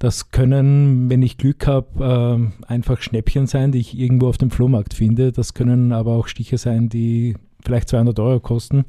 das 0.00 0.30
können, 0.30 1.11
wenn 1.11 1.21
ich 1.21 1.37
Glück 1.37 1.66
habe, 1.66 2.50
äh, 2.64 2.66
einfach 2.66 3.02
Schnäppchen 3.02 3.47
sein, 3.47 3.71
die 3.71 3.80
ich 3.80 3.97
irgendwo 3.97 4.28
auf 4.28 4.38
dem 4.38 4.50
Flohmarkt 4.50 4.95
finde. 4.95 5.30
Das 5.30 5.52
können 5.52 5.92
aber 5.92 6.12
auch 6.12 6.26
Stiche 6.26 6.57
sein, 6.57 6.88
die 6.88 7.37
vielleicht 7.62 7.90
200 7.90 8.19
Euro 8.19 8.40
kosten. 8.40 8.87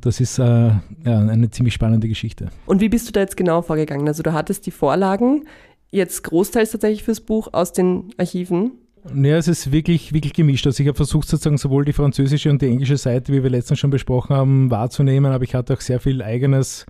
Das 0.00 0.18
ist 0.18 0.40
äh, 0.40 0.72
eine 1.04 1.50
ziemlich 1.50 1.74
spannende 1.74 2.08
Geschichte. 2.08 2.48
Und 2.66 2.80
wie 2.80 2.88
bist 2.88 3.06
du 3.06 3.12
da 3.12 3.20
jetzt 3.20 3.36
genau 3.36 3.62
vorgegangen? 3.62 4.08
Also 4.08 4.24
du 4.24 4.32
hattest 4.32 4.66
die 4.66 4.72
Vorlagen, 4.72 5.44
jetzt 5.92 6.24
großteils 6.24 6.72
tatsächlich 6.72 7.04
fürs 7.04 7.20
Buch 7.20 7.48
aus 7.52 7.72
den 7.72 8.10
Archiven. 8.18 8.72
Ja, 9.14 9.36
es 9.36 9.48
ist 9.48 9.72
wirklich, 9.72 10.12
wirklich 10.12 10.32
gemischt. 10.32 10.66
Also 10.66 10.82
ich 10.82 10.88
habe 10.88 10.96
versucht, 10.96 11.28
sozusagen 11.28 11.56
sowohl 11.56 11.84
die 11.84 11.92
französische 11.92 12.50
und 12.50 12.60
die 12.60 12.66
englische 12.66 12.96
Seite, 12.96 13.32
wie 13.32 13.42
wir 13.42 13.50
letztens 13.50 13.78
schon 13.78 13.90
besprochen 13.90 14.34
haben, 14.34 14.70
wahrzunehmen, 14.70 15.32
aber 15.32 15.44
ich 15.44 15.54
hatte 15.54 15.74
auch 15.74 15.80
sehr 15.80 16.00
viel 16.00 16.22
eigenes 16.22 16.84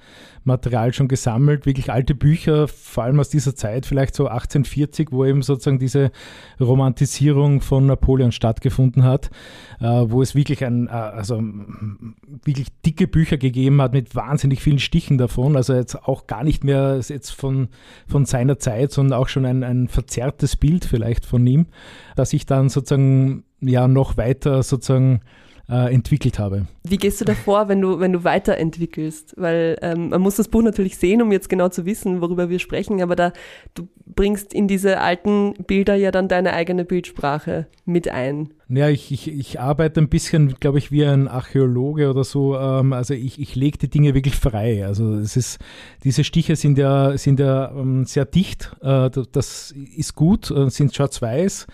Material 0.45 0.93
schon 0.93 1.07
gesammelt, 1.07 1.67
wirklich 1.67 1.93
alte 1.93 2.15
Bücher, 2.15 2.67
vor 2.67 3.05
allem 3.05 3.21
aus 3.21 3.29
dieser 3.29 3.55
Zeit, 3.55 3.87
vielleicht 3.87 4.17
so 4.17 4.27
1840, 4.27 5.13
wo 5.13 5.25
eben 5.25 5.43
sozusagen 5.43 5.79
diese 5.79 6.11
Romantisierung 6.61 7.61
von 7.61 7.87
Napoleon 7.87 8.33
stattgefunden 8.33 9.05
hat, 9.05 9.31
äh, 9.81 9.85
wo 9.85 10.23
es 10.23 10.35
wirklich 10.35 10.65
ein, 10.65 10.89
äh, 10.89 10.91
also 10.91 11.41
wirklich 12.45 12.69
dicke 12.85 13.07
Bücher 13.07 13.37
gegeben 13.37 13.81
hat 13.81 13.93
mit 13.93 14.17
wahnsinnig 14.17 14.61
vielen 14.61 14.81
Stichen 14.81 15.19
davon, 15.19 15.57
also 15.57 15.75
jetzt 15.75 16.03
auch 16.03 16.27
gar 16.27 16.43
nicht 16.43 16.65
mehr 16.65 17.01
jetzt 17.07 17.31
von, 17.31 17.69
von 18.09 18.25
seiner 18.25 18.59
Zeit, 18.59 18.91
sondern 18.91 19.19
auch 19.19 19.29
schon 19.29 19.45
ein, 19.45 19.63
ein 19.63 19.89
verzerrtes 19.89 20.57
Bild 20.57 20.85
vielleicht 20.85 21.27
von 21.27 21.47
ihm, 21.47 21.67
dass 22.17 22.33
ich 22.33 22.47
dann 22.47 22.69
sozusagen 22.69 23.45
ja 23.61 23.89
noch 23.89 24.17
weiter 24.17 24.63
sozusagen 24.63 25.21
äh, 25.71 25.93
entwickelt 25.93 26.39
habe. 26.39 26.67
Wie 26.85 26.97
gehst 26.97 27.21
du 27.21 27.25
davor, 27.25 27.69
wenn 27.69 27.81
du, 27.81 28.01
wenn 28.01 28.13
du 28.13 28.25
weiterentwickelst? 28.25 29.35
Weil 29.37 29.79
ähm, 29.83 30.11
man 30.11 30.21
muss 30.21 30.37
das 30.37 30.49
Buch 30.49 30.63
natürlich 30.63 30.97
sehen, 30.97 31.21
um 31.21 31.31
jetzt 31.31 31.49
genau 31.49 31.69
zu 31.69 31.85
wissen, 31.85 32.21
worüber 32.21 32.49
wir 32.49 32.59
sprechen, 32.59 33.03
aber 33.03 33.17
da 33.17 33.33
du 33.75 33.89
bringst 34.07 34.55
in 34.55 34.67
diese 34.67 35.01
alten 35.01 35.55
Bilder 35.67 35.95
ja 35.95 36.11
dann 36.11 36.29
deine 36.29 36.55
eigene 36.55 36.85
Bildsprache 36.85 37.67
mit 37.85 38.09
ein. 38.09 38.51
Ja, 38.71 38.89
ich, 38.89 39.13
ich, 39.13 39.29
ich 39.29 39.61
arbeite 39.61 40.01
ein 40.01 40.09
bisschen, 40.09 40.55
glaube 40.61 40.79
ich, 40.79 40.91
wie 40.91 41.05
ein 41.05 41.29
Archäologe 41.29 42.11
oder 42.11 42.25
so. 42.25 42.59
Ähm, 42.59 42.93
also 42.93 43.15
ich, 43.15 43.41
ich 43.41 43.55
lege 43.55 43.79
die 43.79 43.89
Dinge 43.89 44.15
wirklich 44.15 44.37
frei. 44.37 44.85
Also 44.85 45.15
es 45.15 45.37
ist, 45.37 45.59
diese 46.05 46.25
Stiche 46.25 46.57
sind 46.57 46.79
ja, 46.79 47.17
sind 47.17 47.41
ja 47.41 47.71
ähm, 47.71 48.05
sehr 48.05 48.25
dicht. 48.25 48.71
Äh, 48.83 49.11
das 49.33 49.75
ist 49.97 50.15
gut, 50.15 50.51
äh, 50.51 50.69
sind 50.71 50.95
schwarz-weiß. 50.95 51.67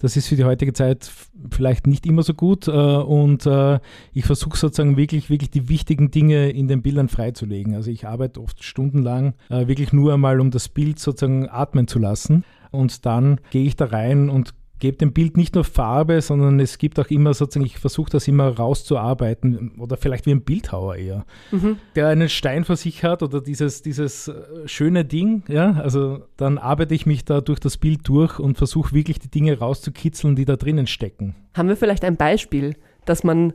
Das 0.00 0.16
ist 0.16 0.28
für 0.28 0.36
die 0.36 0.44
heutige 0.44 0.72
Zeit 0.72 1.10
vielleicht 1.50 1.86
nicht 1.86 2.06
immer 2.06 2.22
so 2.22 2.34
gut 2.34 2.68
äh, 2.68 2.70
und 2.70 3.46
äh, 3.46 3.78
ich 4.12 4.24
versuche 4.24 4.56
sozusagen 4.56 4.96
wirklich, 4.96 5.30
wirklich 5.30 5.50
die 5.50 5.68
wichtigen 5.68 6.10
Dinge 6.10 6.50
in 6.50 6.68
den 6.68 6.82
Bildern 6.82 7.08
freizulegen. 7.08 7.74
Also 7.74 7.90
ich 7.90 8.06
arbeite 8.06 8.40
oft 8.40 8.64
stundenlang 8.64 9.34
äh, 9.50 9.68
wirklich 9.68 9.92
nur 9.92 10.14
einmal, 10.14 10.40
um 10.40 10.50
das 10.50 10.68
Bild 10.70 10.98
sozusagen 10.98 11.48
atmen 11.48 11.86
zu 11.86 11.98
lassen 11.98 12.44
und 12.70 13.04
dann 13.04 13.40
gehe 13.50 13.66
ich 13.66 13.76
da 13.76 13.86
rein 13.86 14.30
und 14.30 14.54
gebe 14.80 14.96
dem 14.96 15.12
Bild 15.12 15.36
nicht 15.36 15.54
nur 15.54 15.64
Farbe, 15.64 16.20
sondern 16.20 16.58
es 16.58 16.78
gibt 16.78 16.98
auch 16.98 17.08
immer 17.08 17.34
sozusagen, 17.34 17.66
ich 17.66 17.78
versuche 17.78 18.10
das 18.10 18.26
immer 18.26 18.48
rauszuarbeiten 18.48 19.72
oder 19.78 19.96
vielleicht 19.96 20.26
wie 20.26 20.32
ein 20.32 20.42
Bildhauer 20.42 20.96
eher, 20.96 21.24
mhm. 21.50 21.76
der 21.94 22.08
einen 22.08 22.28
Stein 22.28 22.64
vor 22.64 22.76
sich 22.76 23.04
hat 23.04 23.22
oder 23.22 23.40
dieses, 23.40 23.82
dieses 23.82 24.28
äh, 24.28 24.34
schöne 24.66 25.04
Ding, 25.04 25.44
ja, 25.48 25.72
also 25.72 26.24
dann 26.36 26.58
arbeite 26.58 26.94
ich 26.94 27.06
mich 27.06 27.24
da 27.24 27.40
durch 27.40 27.60
das 27.60 27.76
Bild 27.76 28.08
durch 28.08 28.38
und 28.38 28.58
versuche 28.58 28.94
wirklich 28.94 29.18
die 29.18 29.30
Dinge 29.30 29.58
rauszukitzeln, 29.58 30.34
die 30.34 30.44
da 30.44 30.56
drinnen 30.56 30.86
stecken. 30.86 31.34
Haben 31.54 31.68
wir 31.68 31.76
vielleicht 31.76 32.04
ein 32.04 32.16
Beispiel, 32.16 32.74
dass 33.04 33.22
man 33.22 33.52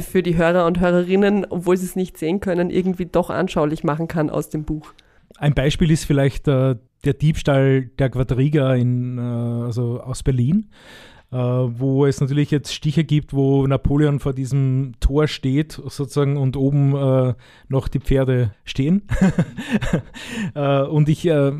für 0.00 0.22
die 0.22 0.36
Hörer 0.36 0.66
und 0.66 0.80
Hörerinnen, 0.80 1.46
obwohl 1.48 1.76
sie 1.76 1.86
es 1.86 1.96
nicht 1.96 2.16
sehen 2.16 2.40
können, 2.40 2.70
irgendwie 2.70 3.06
doch 3.06 3.30
anschaulich 3.30 3.84
machen 3.84 4.08
kann 4.08 4.30
aus 4.30 4.48
dem 4.48 4.64
Buch? 4.64 4.92
Ein 5.38 5.54
Beispiel 5.54 5.90
ist 5.90 6.04
vielleicht 6.04 6.48
äh, 6.48 6.76
der 7.04 7.14
Diebstahl 7.14 7.86
der 7.98 8.10
Quadriga 8.10 8.74
in, 8.74 9.18
äh, 9.18 9.20
also 9.20 10.00
aus 10.00 10.22
Berlin, 10.22 10.70
äh, 11.32 11.36
wo 11.36 12.06
es 12.06 12.20
natürlich 12.20 12.50
jetzt 12.50 12.72
Stiche 12.74 13.04
gibt, 13.04 13.32
wo 13.32 13.66
Napoleon 13.66 14.20
vor 14.20 14.32
diesem 14.32 14.92
Tor 15.00 15.26
steht 15.26 15.72
sozusagen 15.72 16.36
und 16.36 16.56
oben 16.56 16.94
äh, 16.94 17.34
noch 17.68 17.88
die 17.88 18.00
Pferde 18.00 18.52
stehen. 18.64 19.02
Und 20.54 21.08
ich, 21.08 21.22
da 21.22 21.50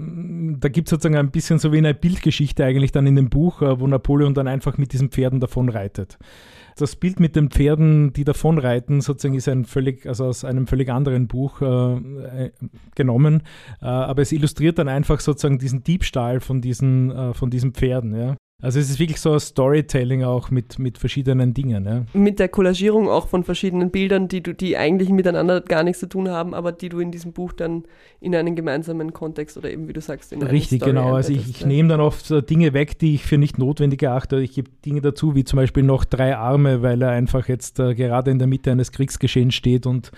gibt 0.68 0.88
es 0.88 0.90
sozusagen 0.90 1.16
ein 1.16 1.30
bisschen 1.30 1.58
so 1.58 1.72
wie 1.72 1.78
eine 1.78 1.94
Bildgeschichte 1.94 2.64
eigentlich 2.64 2.92
dann 2.92 3.06
in 3.06 3.16
dem 3.16 3.30
Buch, 3.30 3.60
wo 3.62 3.86
Napoleon 3.86 4.34
dann 4.34 4.48
einfach 4.48 4.78
mit 4.78 4.92
diesen 4.92 5.10
Pferden 5.10 5.40
davon 5.40 5.68
reitet. 5.68 6.18
Das 6.76 6.96
Bild 6.96 7.20
mit 7.20 7.36
den 7.36 7.50
Pferden, 7.50 8.12
die 8.12 8.24
davonreiten, 8.24 9.00
sozusagen 9.00 9.34
ist 9.34 9.48
ein 9.48 9.64
völlig, 9.64 10.06
also 10.06 10.26
aus 10.26 10.44
einem 10.44 10.66
völlig 10.66 10.90
anderen 10.90 11.28
Buch 11.28 11.60
äh, 11.60 12.50
genommen. 12.94 13.42
Äh, 13.80 13.86
aber 13.86 14.22
es 14.22 14.32
illustriert 14.32 14.78
dann 14.78 14.88
einfach 14.88 15.20
sozusagen 15.20 15.58
diesen 15.58 15.84
Diebstahl 15.84 16.40
von 16.40 16.60
diesen, 16.60 17.10
äh, 17.10 17.34
von 17.34 17.50
diesen 17.50 17.72
Pferden. 17.72 18.14
Ja. 18.14 18.36
Also 18.62 18.78
es 18.78 18.88
ist 18.88 19.00
wirklich 19.00 19.20
so 19.20 19.32
ein 19.32 19.40
Storytelling 19.40 20.22
auch 20.22 20.52
mit, 20.52 20.78
mit 20.78 20.96
verschiedenen 20.96 21.52
Dingen. 21.52 21.84
Ja. 21.84 22.04
Mit 22.18 22.38
der 22.38 22.48
Collagierung 22.48 23.08
auch 23.08 23.26
von 23.26 23.42
verschiedenen 23.42 23.90
Bildern, 23.90 24.28
die 24.28 24.40
du, 24.40 24.54
die 24.54 24.76
eigentlich 24.76 25.08
miteinander 25.10 25.60
gar 25.60 25.82
nichts 25.82 25.98
zu 25.98 26.08
tun 26.08 26.28
haben, 26.28 26.54
aber 26.54 26.70
die 26.70 26.88
du 26.88 27.00
in 27.00 27.10
diesem 27.10 27.32
Buch 27.32 27.52
dann 27.52 27.82
in 28.20 28.36
einen 28.36 28.54
gemeinsamen 28.54 29.12
Kontext 29.12 29.56
oder 29.56 29.68
eben 29.68 29.88
wie 29.88 29.92
du 29.92 30.00
sagst, 30.00 30.32
in 30.32 30.42
Richtig, 30.42 30.82
genau. 30.82 31.14
Also 31.14 31.32
ich, 31.32 31.50
ich 31.50 31.60
ja. 31.62 31.66
nehme 31.66 31.88
dann 31.88 32.00
oft 32.00 32.32
Dinge 32.48 32.72
weg, 32.72 33.00
die 33.00 33.16
ich 33.16 33.24
für 33.24 33.36
nicht 33.36 33.58
notwendig 33.58 34.00
erachte. 34.00 34.40
Ich 34.40 34.52
gebe 34.52 34.70
Dinge 34.86 35.00
dazu, 35.00 35.34
wie 35.34 35.42
zum 35.42 35.56
Beispiel 35.56 35.82
noch 35.82 36.04
drei 36.04 36.36
Arme, 36.36 36.82
weil 36.82 37.02
er 37.02 37.10
einfach 37.10 37.48
jetzt 37.48 37.80
äh, 37.80 37.96
gerade 37.96 38.30
in 38.30 38.38
der 38.38 38.46
Mitte 38.46 38.70
eines 38.70 38.92
Kriegsgeschehens 38.92 39.54
steht 39.54 39.86
und 39.86 40.12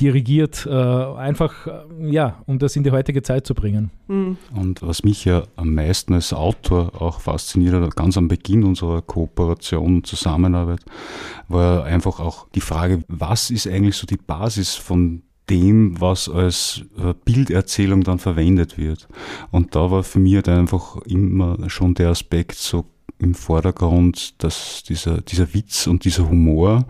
dirigiert, 0.00 0.66
äh, 0.68 0.72
einfach, 0.72 1.68
äh, 1.68 2.10
ja, 2.10 2.42
um 2.46 2.58
das 2.58 2.74
in 2.74 2.82
die 2.82 2.90
heutige 2.90 3.22
Zeit 3.22 3.46
zu 3.46 3.54
bringen. 3.54 3.90
Mhm. 4.08 4.36
Und 4.54 4.82
was 4.82 5.04
mich 5.04 5.24
ja 5.24 5.44
am 5.54 5.74
meisten 5.74 6.14
als 6.14 6.32
Autor 6.32 7.00
auch 7.00 7.20
fasziniert, 7.20 7.83
ganz 7.90 8.16
am 8.16 8.28
Beginn 8.28 8.64
unserer 8.64 9.02
Kooperation 9.02 9.96
und 9.96 10.06
Zusammenarbeit, 10.06 10.80
war 11.48 11.84
einfach 11.84 12.20
auch 12.20 12.48
die 12.54 12.60
Frage, 12.60 13.04
was 13.08 13.50
ist 13.50 13.66
eigentlich 13.66 13.96
so 13.96 14.06
die 14.06 14.16
Basis 14.16 14.74
von 14.74 15.22
dem, 15.50 16.00
was 16.00 16.28
als 16.28 16.82
äh, 16.98 17.14
Bilderzählung 17.24 18.02
dann 18.02 18.18
verwendet 18.18 18.78
wird. 18.78 19.08
Und 19.50 19.74
da 19.74 19.90
war 19.90 20.02
für 20.02 20.18
mich 20.18 20.36
halt 20.36 20.48
einfach 20.48 20.96
immer 21.02 21.68
schon 21.68 21.94
der 21.94 22.10
Aspekt 22.10 22.54
so 22.54 22.86
im 23.18 23.34
Vordergrund, 23.34 24.42
dass 24.42 24.82
dieser, 24.82 25.20
dieser 25.20 25.52
Witz 25.54 25.86
und 25.86 26.04
dieser 26.04 26.28
Humor, 26.28 26.86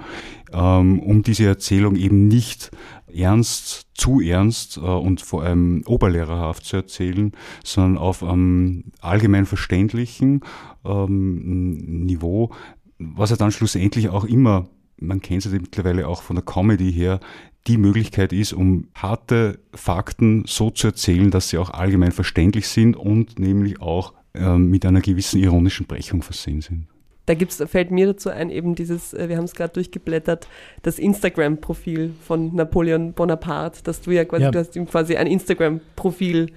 ähm, 0.53 1.01
um 1.01 1.23
diese 1.23 1.47
Erzählung 1.47 1.97
eben 1.97 2.29
nicht 2.29 2.71
ernst, 3.15 3.87
zu 3.95 4.21
ernst 4.21 4.77
äh, 4.77 4.81
und 4.81 5.21
vor 5.21 5.43
allem 5.43 5.83
oberlehrerhaft 5.87 6.65
zu 6.65 6.77
erzählen, 6.77 7.33
sondern 7.65 7.99
auf 7.99 8.23
einem 8.23 8.85
allgemein 9.01 9.47
verständlichen 9.47 10.41
ähm, 10.85 12.05
Niveau, 12.05 12.51
was 12.99 13.31
er 13.31 13.37
dann 13.37 13.53
schlussendlich 13.53 14.09
auch 14.09 14.25
immer, 14.25 14.69
man 14.99 15.21
kennt 15.21 15.45
es 15.45 15.53
ja 15.53 15.59
mittlerweile 15.59 16.09
auch 16.09 16.23
von 16.23 16.37
der 16.37 16.45
Comedy 16.45 16.93
her, 16.93 17.21
die 17.67 17.79
Möglichkeit 17.79 18.33
ist, 18.33 18.53
um 18.53 18.89
harte 18.95 19.59
Fakten 19.73 20.45
so 20.47 20.71
zu 20.71 20.89
erzählen, 20.89 21.31
dass 21.31 21.49
sie 21.49 21.59
auch 21.59 21.71
allgemein 21.71 22.13
verständlich 22.13 22.69
sind 22.69 22.97
und 22.97 23.39
nämlich 23.39 23.81
auch 23.81 24.13
äh, 24.35 24.59
mit 24.59 24.85
einer 24.85 25.01
gewissen 25.01 25.41
ironischen 25.41 25.87
Brechung 25.87 26.23
versehen 26.23 26.61
sind. 26.61 26.89
Da 27.27 27.35
gibt's, 27.35 27.63
fällt 27.67 27.91
mir 27.91 28.07
dazu 28.07 28.31
ein, 28.31 28.51
eben 28.51 28.75
dieses, 28.75 29.15
äh, 29.15 29.29
wir 29.29 29.37
haben 29.37 29.45
es 29.45 29.55
gerade 29.55 29.73
durchgeblättert, 29.73 30.47
das 30.83 30.99
Instagram-Profil 30.99 32.15
von 32.21 32.55
Napoleon 32.55 33.15
Bonaparte, 33.15 33.83
dass 33.83 34.01
du 34.03 34.11
ja 34.11 34.25
quasi, 34.25 34.45
ja. 34.45 34.51
du 34.51 34.59
hast 34.59 34.77
ihm 34.77 34.87
quasi 34.87 35.17
ein 35.17 35.27
Instagram-Profil 35.27 36.51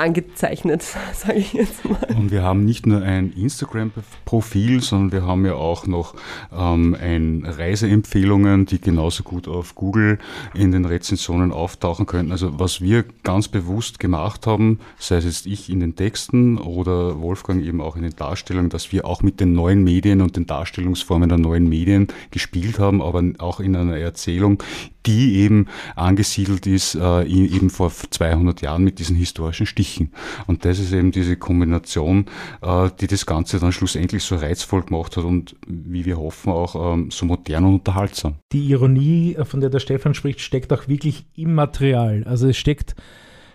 angezeichnet, 0.00 0.82
sage 1.14 1.38
ich 1.38 1.52
jetzt 1.52 1.84
mal. 1.88 1.98
Und 2.16 2.30
wir 2.30 2.42
haben 2.42 2.64
nicht 2.64 2.86
nur 2.86 3.02
ein 3.02 3.32
Instagram-Profil, 3.32 4.82
sondern 4.82 5.12
wir 5.12 5.26
haben 5.26 5.44
ja 5.44 5.54
auch 5.54 5.86
noch 5.86 6.14
ähm, 6.52 6.96
ein 7.00 7.44
Reiseempfehlungen, 7.46 8.66
die 8.66 8.80
genauso 8.80 9.22
gut 9.22 9.46
auf 9.46 9.74
Google 9.74 10.18
in 10.54 10.72
den 10.72 10.84
Rezensionen 10.84 11.52
auftauchen 11.52 12.06
könnten. 12.06 12.32
Also 12.32 12.58
was 12.58 12.80
wir 12.80 13.04
ganz 13.22 13.48
bewusst 13.48 14.00
gemacht 14.00 14.46
haben, 14.46 14.80
sei 14.98 15.16
es 15.16 15.24
jetzt 15.24 15.46
ich 15.46 15.70
in 15.70 15.80
den 15.80 15.96
Texten 15.96 16.58
oder 16.58 17.20
Wolfgang 17.20 17.62
eben 17.62 17.80
auch 17.80 17.96
in 17.96 18.02
den 18.02 18.16
Darstellungen, 18.16 18.70
dass 18.70 18.92
wir 18.92 19.04
auch 19.04 19.22
mit 19.22 19.40
den 19.40 19.52
neuen 19.52 19.84
Medien 19.84 20.22
und 20.22 20.36
den 20.36 20.46
Darstellungsformen 20.46 21.28
der 21.28 21.38
neuen 21.38 21.68
Medien 21.68 22.08
gespielt 22.30 22.78
haben, 22.78 23.02
aber 23.02 23.22
auch 23.38 23.60
in 23.60 23.76
einer 23.76 23.96
Erzählung, 23.96 24.62
die 25.06 25.36
eben 25.36 25.66
angesiedelt 25.96 26.66
ist, 26.66 26.94
äh, 26.94 27.24
eben 27.24 27.70
vor 27.70 27.90
200 27.90 28.60
Jahren 28.62 28.84
mit 28.84 28.98
diesen 28.98 29.16
historischen 29.16 29.66
Stichen. 29.66 30.12
Und 30.46 30.64
das 30.64 30.78
ist 30.78 30.92
eben 30.92 31.12
diese 31.12 31.36
Kombination, 31.36 32.26
äh, 32.62 32.90
die 33.00 33.06
das 33.06 33.26
Ganze 33.26 33.58
dann 33.58 33.72
schlussendlich 33.72 34.22
so 34.22 34.36
reizvoll 34.36 34.82
gemacht 34.82 35.16
hat 35.16 35.24
und 35.24 35.56
wie 35.66 36.04
wir 36.04 36.18
hoffen 36.18 36.52
auch 36.52 36.94
ähm, 36.94 37.10
so 37.10 37.26
modern 37.26 37.64
und 37.64 37.74
unterhaltsam. 37.74 38.36
Die 38.52 38.70
Ironie, 38.70 39.34
äh, 39.36 39.44
von 39.44 39.60
der 39.60 39.70
der 39.70 39.80
Stefan 39.80 40.14
spricht, 40.14 40.40
steckt 40.40 40.72
auch 40.72 40.88
wirklich 40.88 41.24
im 41.36 41.54
Material. 41.54 42.24
Also 42.24 42.48
es 42.48 42.56
steckt 42.56 42.94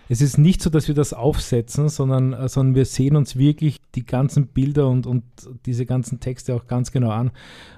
es 0.08 0.20
ist 0.20 0.38
nicht 0.38 0.62
so, 0.62 0.70
dass 0.70 0.88
wir 0.88 0.94
das 0.94 1.12
aufsetzen, 1.12 1.88
sondern, 1.88 2.32
äh, 2.32 2.48
sondern 2.48 2.74
wir 2.74 2.84
sehen 2.84 3.16
uns 3.16 3.36
wirklich 3.36 3.80
die 3.94 4.06
ganzen 4.06 4.48
Bilder 4.48 4.88
und, 4.88 5.06
und 5.06 5.24
diese 5.66 5.86
ganzen 5.86 6.20
Texte 6.20 6.54
auch 6.54 6.66
ganz 6.66 6.92
genau 6.92 7.10
an. 7.10 7.30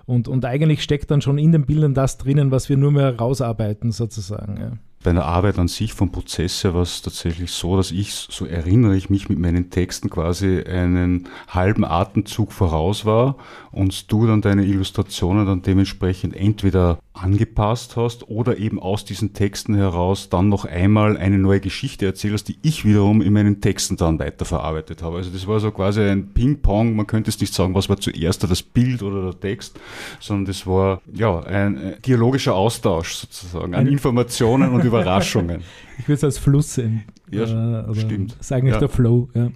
Und, 0.06 0.28
und 0.28 0.44
eigentlich 0.44 0.82
steckt 0.82 1.10
dann 1.10 1.20
schon 1.20 1.38
in 1.38 1.52
den 1.52 1.66
Bildern 1.66 1.94
das 1.94 2.18
drinnen, 2.18 2.50
was 2.50 2.68
wir 2.68 2.76
nur 2.76 2.92
mehr 2.92 3.16
rausarbeiten, 3.16 3.92
sozusagen. 3.92 4.56
Ja. 4.58 4.72
Bei 5.04 5.12
der 5.12 5.26
Arbeit 5.26 5.58
an 5.60 5.68
sich 5.68 5.92
vom 5.92 6.10
Prozess 6.10 6.64
her 6.64 6.74
war 6.74 6.82
es 6.82 7.02
tatsächlich 7.02 7.52
so, 7.52 7.76
dass 7.76 7.92
ich, 7.92 8.12
so 8.12 8.46
erinnere 8.46 8.96
ich 8.96 9.10
mich 9.10 9.28
mit 9.28 9.38
meinen 9.38 9.70
Texten 9.70 10.10
quasi 10.10 10.60
einen 10.62 11.28
halben 11.46 11.84
Atemzug 11.84 12.52
voraus 12.52 13.04
war 13.04 13.36
und 13.70 14.10
du 14.10 14.26
dann 14.26 14.42
deine 14.42 14.64
Illustrationen 14.64 15.46
dann 15.46 15.62
dementsprechend 15.62 16.34
entweder 16.34 16.98
angepasst 17.22 17.96
hast 17.96 18.28
oder 18.28 18.58
eben 18.58 18.80
aus 18.80 19.04
diesen 19.04 19.32
Texten 19.32 19.74
heraus 19.74 20.28
dann 20.28 20.48
noch 20.48 20.64
einmal 20.64 21.16
eine 21.16 21.38
neue 21.38 21.60
Geschichte 21.60 22.06
erzählst, 22.06 22.48
die 22.48 22.58
ich 22.62 22.84
wiederum 22.84 23.20
in 23.22 23.32
meinen 23.32 23.60
Texten 23.60 23.96
dann 23.96 24.18
weiterverarbeitet 24.18 25.02
habe. 25.02 25.16
Also 25.16 25.30
das 25.30 25.46
war 25.46 25.60
so 25.60 25.70
quasi 25.70 26.02
ein 26.02 26.32
Ping-Pong, 26.32 26.96
man 26.96 27.06
könnte 27.06 27.30
es 27.30 27.40
nicht 27.40 27.54
sagen, 27.54 27.74
was 27.74 27.88
war 27.88 27.98
zuerst 27.98 28.42
das 28.48 28.62
Bild 28.62 29.02
oder 29.02 29.30
der 29.30 29.40
Text, 29.40 29.78
sondern 30.20 30.46
das 30.46 30.66
war 30.66 31.00
ja 31.12 31.40
ein 31.40 31.96
dialogischer 32.04 32.54
Austausch 32.54 33.14
sozusagen 33.14 33.74
an 33.74 33.86
Informationen 33.86 34.72
und 34.72 34.84
Überraschungen. 34.84 35.62
Ich 35.98 36.08
würde 36.08 36.14
es 36.14 36.24
als 36.24 36.38
Fluss 36.38 36.74
sehen. 36.74 37.04
Ja, 37.30 37.88
äh, 37.90 37.94
stimmt. 37.94 38.32
Das 38.32 38.40
ist 38.40 38.52
eigentlich 38.52 38.74
ja. 38.74 38.80
der 38.80 38.88
Flow. 38.88 39.28
Ja. 39.34 39.50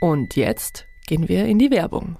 Und 0.00 0.36
jetzt 0.36 0.86
gehen 1.06 1.28
wir 1.28 1.44
in 1.46 1.58
die 1.58 1.70
Werbung. 1.70 2.16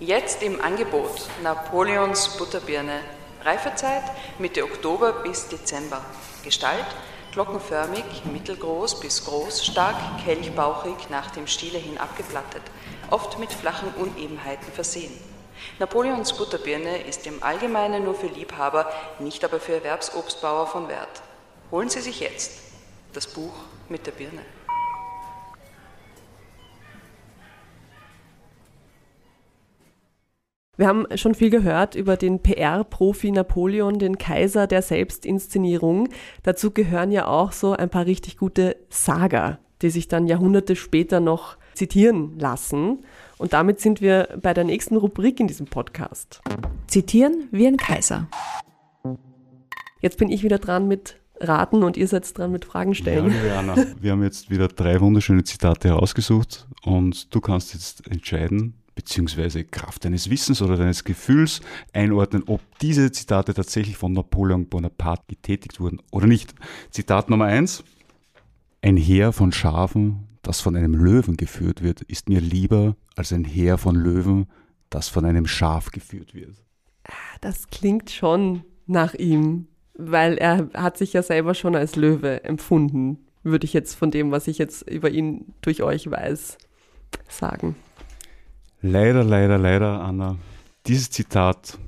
Jetzt 0.00 0.44
im 0.44 0.60
Angebot 0.60 1.10
Napoleons 1.42 2.36
Butterbirne. 2.36 3.00
Reifezeit 3.42 4.04
Mitte 4.38 4.62
Oktober 4.62 5.12
bis 5.12 5.48
Dezember. 5.48 6.00
Gestalt 6.44 6.86
glockenförmig, 7.32 8.04
mittelgroß 8.32 9.00
bis 9.00 9.24
groß, 9.24 9.66
stark 9.66 9.96
kelchbauchig, 10.24 11.10
nach 11.10 11.32
dem 11.32 11.48
Stiele 11.48 11.78
hin 11.78 11.98
abgeplattet, 11.98 12.62
oft 13.10 13.40
mit 13.40 13.52
flachen 13.52 13.92
Unebenheiten 13.94 14.72
versehen. 14.72 15.12
Napoleons 15.80 16.32
Butterbirne 16.32 17.02
ist 17.02 17.26
im 17.26 17.42
Allgemeinen 17.42 18.04
nur 18.04 18.14
für 18.14 18.28
Liebhaber, 18.28 18.88
nicht 19.18 19.44
aber 19.44 19.58
für 19.58 19.74
Erwerbsobstbauer 19.74 20.68
von 20.68 20.86
Wert. 20.86 21.22
Holen 21.72 21.88
Sie 21.88 22.00
sich 22.00 22.20
jetzt 22.20 22.52
das 23.14 23.26
Buch 23.26 23.54
mit 23.88 24.06
der 24.06 24.12
Birne. 24.12 24.42
Wir 30.78 30.86
haben 30.86 31.06
schon 31.16 31.34
viel 31.34 31.50
gehört 31.50 31.96
über 31.96 32.16
den 32.16 32.40
PR-Profi 32.40 33.32
Napoleon, 33.32 33.98
den 33.98 34.16
Kaiser 34.16 34.68
der 34.68 34.80
Selbstinszenierung. 34.80 36.08
Dazu 36.44 36.70
gehören 36.70 37.10
ja 37.10 37.26
auch 37.26 37.50
so 37.50 37.72
ein 37.72 37.90
paar 37.90 38.06
richtig 38.06 38.36
gute 38.36 38.76
Saga, 38.88 39.58
die 39.82 39.90
sich 39.90 40.06
dann 40.06 40.28
Jahrhunderte 40.28 40.76
später 40.76 41.18
noch 41.18 41.56
zitieren 41.74 42.38
lassen. 42.38 43.04
Und 43.38 43.54
damit 43.54 43.80
sind 43.80 44.00
wir 44.00 44.38
bei 44.40 44.54
der 44.54 44.62
nächsten 44.62 44.96
Rubrik 44.96 45.40
in 45.40 45.48
diesem 45.48 45.66
Podcast. 45.66 46.42
Zitieren 46.86 47.48
wie 47.50 47.66
ein 47.66 47.76
Kaiser. 47.76 48.28
Jetzt 50.00 50.16
bin 50.16 50.30
ich 50.30 50.44
wieder 50.44 50.58
dran 50.58 50.86
mit 50.86 51.18
Raten 51.40 51.82
und 51.82 51.96
ihr 51.96 52.06
seid 52.06 52.38
dran 52.38 52.52
mit 52.52 52.64
Fragen 52.64 52.94
stellen. 52.94 53.32
Ja, 53.32 53.56
Jana, 53.56 53.74
wir 54.00 54.12
haben 54.12 54.22
jetzt 54.22 54.48
wieder 54.48 54.68
drei 54.68 55.00
wunderschöne 55.00 55.42
Zitate 55.42 55.88
herausgesucht 55.88 56.68
und 56.84 57.34
du 57.34 57.40
kannst 57.40 57.74
jetzt 57.74 58.06
entscheiden, 58.06 58.74
beziehungsweise 58.98 59.62
Kraft 59.62 60.04
deines 60.04 60.28
Wissens 60.28 60.60
oder 60.60 60.76
deines 60.76 61.04
Gefühls 61.04 61.60
einordnen, 61.92 62.42
ob 62.48 62.60
diese 62.80 63.12
Zitate 63.12 63.54
tatsächlich 63.54 63.96
von 63.96 64.12
Napoleon 64.12 64.66
Bonaparte 64.66 65.22
getätigt 65.28 65.78
wurden 65.78 66.02
oder 66.10 66.26
nicht. 66.26 66.52
Zitat 66.90 67.30
Nummer 67.30 67.44
eins. 67.44 67.84
Ein 68.82 68.96
Heer 68.96 69.30
von 69.30 69.52
Schafen, 69.52 70.26
das 70.42 70.60
von 70.60 70.74
einem 70.74 70.96
Löwen 70.96 71.36
geführt 71.36 71.80
wird, 71.80 72.02
ist 72.02 72.28
mir 72.28 72.40
lieber 72.40 72.96
als 73.14 73.32
ein 73.32 73.44
Heer 73.44 73.78
von 73.78 73.94
Löwen, 73.94 74.48
das 74.90 75.08
von 75.08 75.24
einem 75.24 75.46
Schaf 75.46 75.92
geführt 75.92 76.34
wird. 76.34 76.56
Das 77.40 77.68
klingt 77.68 78.10
schon 78.10 78.64
nach 78.88 79.14
ihm, 79.14 79.68
weil 79.94 80.38
er 80.38 80.70
hat 80.74 80.98
sich 80.98 81.12
ja 81.12 81.22
selber 81.22 81.54
schon 81.54 81.76
als 81.76 81.94
Löwe 81.94 82.42
empfunden, 82.42 83.28
würde 83.44 83.64
ich 83.64 83.74
jetzt 83.74 83.94
von 83.94 84.10
dem, 84.10 84.32
was 84.32 84.48
ich 84.48 84.58
jetzt 84.58 84.90
über 84.90 85.08
ihn 85.08 85.54
durch 85.60 85.84
euch 85.84 86.10
weiß, 86.10 86.58
sagen. 87.28 87.76
Leider, 88.80 89.24
leider, 89.24 89.58
leider, 89.58 90.00
Anna. 90.00 90.36
Dieses 90.86 91.10
Zitat 91.10 91.78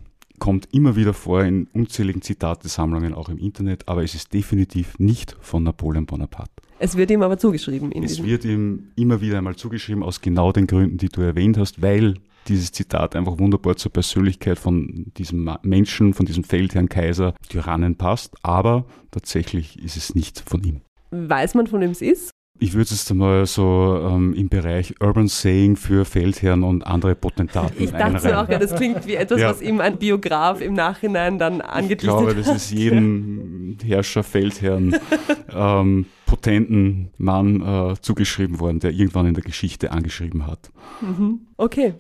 kommt 0.41 0.69
immer 0.73 0.97
wieder 0.97 1.15
vor 1.15 1.45
in 1.45 1.69
unzähligen 1.73 2.23
Zitatesammlungen, 2.23 3.15
auch 3.15 3.29
im 3.29 3.39
Internet, 3.39 3.87
aber 3.89 4.03
es 4.03 4.15
ist 4.15 4.33
definitiv 4.33 4.99
nicht 4.99 5.37
von 5.41 5.63
Napoleon 5.63 6.07
Bonaparte. 6.07 6.51
Es 6.81 6.97
wird 6.97 7.11
ihm 7.11 7.23
aber 7.23 7.39
zugeschrieben. 7.39 7.93
es 7.93 8.23
wird 8.25 8.45
ihm 8.45 8.89
immer 8.97 9.21
wieder 9.21 9.39
einmal 9.39 9.55
zugeschrieben, 9.55 10.03
aus 10.03 10.21
genau 10.21 10.51
den 10.51 10.67
Gründen, 10.67 10.97
die 10.97 11.11
du 11.11 11.21
erwähnt 11.21 11.59
hast, 11.59 11.83
weil 11.83 12.15
dieses 12.49 12.73
Zitat 12.73 13.15
einfach 13.15 13.39
wunderbar 13.39 13.77
zur 13.77 13.93
Persönlichkeit 13.93 14.59
von 14.59 15.13
diesem 15.17 15.51
Menschen, 15.63 16.15
von 16.15 16.27
diesem 16.27 16.43
Feldherrn 16.43 16.89
Kaiser 16.89 17.35
Tyrannen 17.49 17.97
passt, 17.97 18.35
aber 18.43 18.87
tatsächlich 19.11 19.81
ist 19.83 19.97
es 19.97 20.15
nicht 20.15 20.41
von 20.41 20.65
ihm. 20.65 20.81
Weiß 21.11 21.55
man, 21.55 21.67
von 21.67 21.81
wem 21.81 21.91
es 21.91 22.01
ist? 22.01 22.31
Ich 22.61 22.75
würde 22.75 22.93
es 22.93 23.11
einmal 23.11 23.47
so 23.47 24.07
ähm, 24.07 24.35
im 24.35 24.51
Bereich 24.51 24.95
Urban 25.01 25.29
Saying 25.29 25.77
für 25.77 26.05
Feldherren 26.05 26.63
und 26.63 26.87
andere 26.87 27.15
Potentaten 27.15 27.83
Ich 27.83 27.91
dachte 27.91 28.19
so 28.19 28.29
auch, 28.29 28.49
ja, 28.49 28.59
das 28.59 28.75
klingt 28.75 29.07
wie 29.07 29.15
etwas, 29.15 29.41
ja. 29.41 29.49
was 29.49 29.63
ihm 29.63 29.81
ein 29.81 29.97
Biograf 29.97 30.61
im 30.61 30.75
Nachhinein 30.75 31.39
dann 31.39 31.63
angedichtet 31.63 32.11
hat. 32.11 32.21
Ich 32.21 32.27
glaube, 32.27 32.35
das 32.35 32.55
ist 32.55 32.71
jedem 32.71 33.79
Herrscher, 33.83 34.23
Feldherrn, 34.23 34.95
ähm, 35.55 36.07
potenten 36.27 37.11
Mann 37.17 37.63
äh, 37.63 37.95
zugeschrieben 38.01 38.61
worden, 38.61 38.79
der 38.81 38.91
irgendwann 38.91 39.27
in 39.27 39.35
der 39.35 39.43
Geschichte 39.43 39.91
angeschrieben 39.91 40.47
hat. 40.47 40.71
Mhm. 41.01 41.41
Okay, 41.57 41.95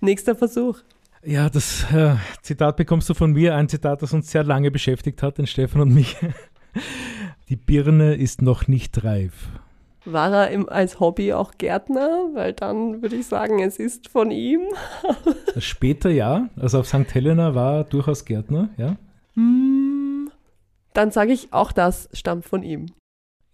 nächster 0.00 0.34
Versuch. 0.34 0.78
Ja, 1.22 1.50
das 1.50 1.84
äh, 1.92 2.14
Zitat 2.40 2.78
bekommst 2.78 3.10
du 3.10 3.14
von 3.14 3.32
mir, 3.32 3.54
ein 3.54 3.68
Zitat, 3.68 4.00
das 4.00 4.14
uns 4.14 4.30
sehr 4.30 4.44
lange 4.44 4.70
beschäftigt 4.70 5.22
hat, 5.22 5.36
den 5.36 5.46
Stefan 5.46 5.82
und 5.82 5.92
mich. 5.92 6.16
Die 7.50 7.56
Birne 7.56 8.14
ist 8.14 8.40
noch 8.40 8.68
nicht 8.68 9.04
reif. 9.04 9.48
War 10.12 10.32
er 10.32 10.50
im, 10.50 10.68
als 10.68 11.00
Hobby 11.00 11.32
auch 11.32 11.52
Gärtner? 11.58 12.30
Weil 12.32 12.52
dann 12.52 13.02
würde 13.02 13.16
ich 13.16 13.26
sagen, 13.26 13.60
es 13.60 13.78
ist 13.78 14.08
von 14.08 14.30
ihm. 14.30 14.62
Später 15.58 16.10
ja. 16.10 16.48
Also 16.60 16.80
auf 16.80 16.86
St. 16.88 17.12
Helena 17.12 17.54
war 17.54 17.78
er 17.78 17.84
durchaus 17.84 18.24
Gärtner, 18.24 18.70
ja. 18.76 18.96
Hm, 19.34 20.30
dann 20.94 21.10
sage 21.10 21.32
ich, 21.32 21.52
auch 21.52 21.72
das 21.72 22.08
stammt 22.12 22.44
von 22.44 22.62
ihm. 22.62 22.86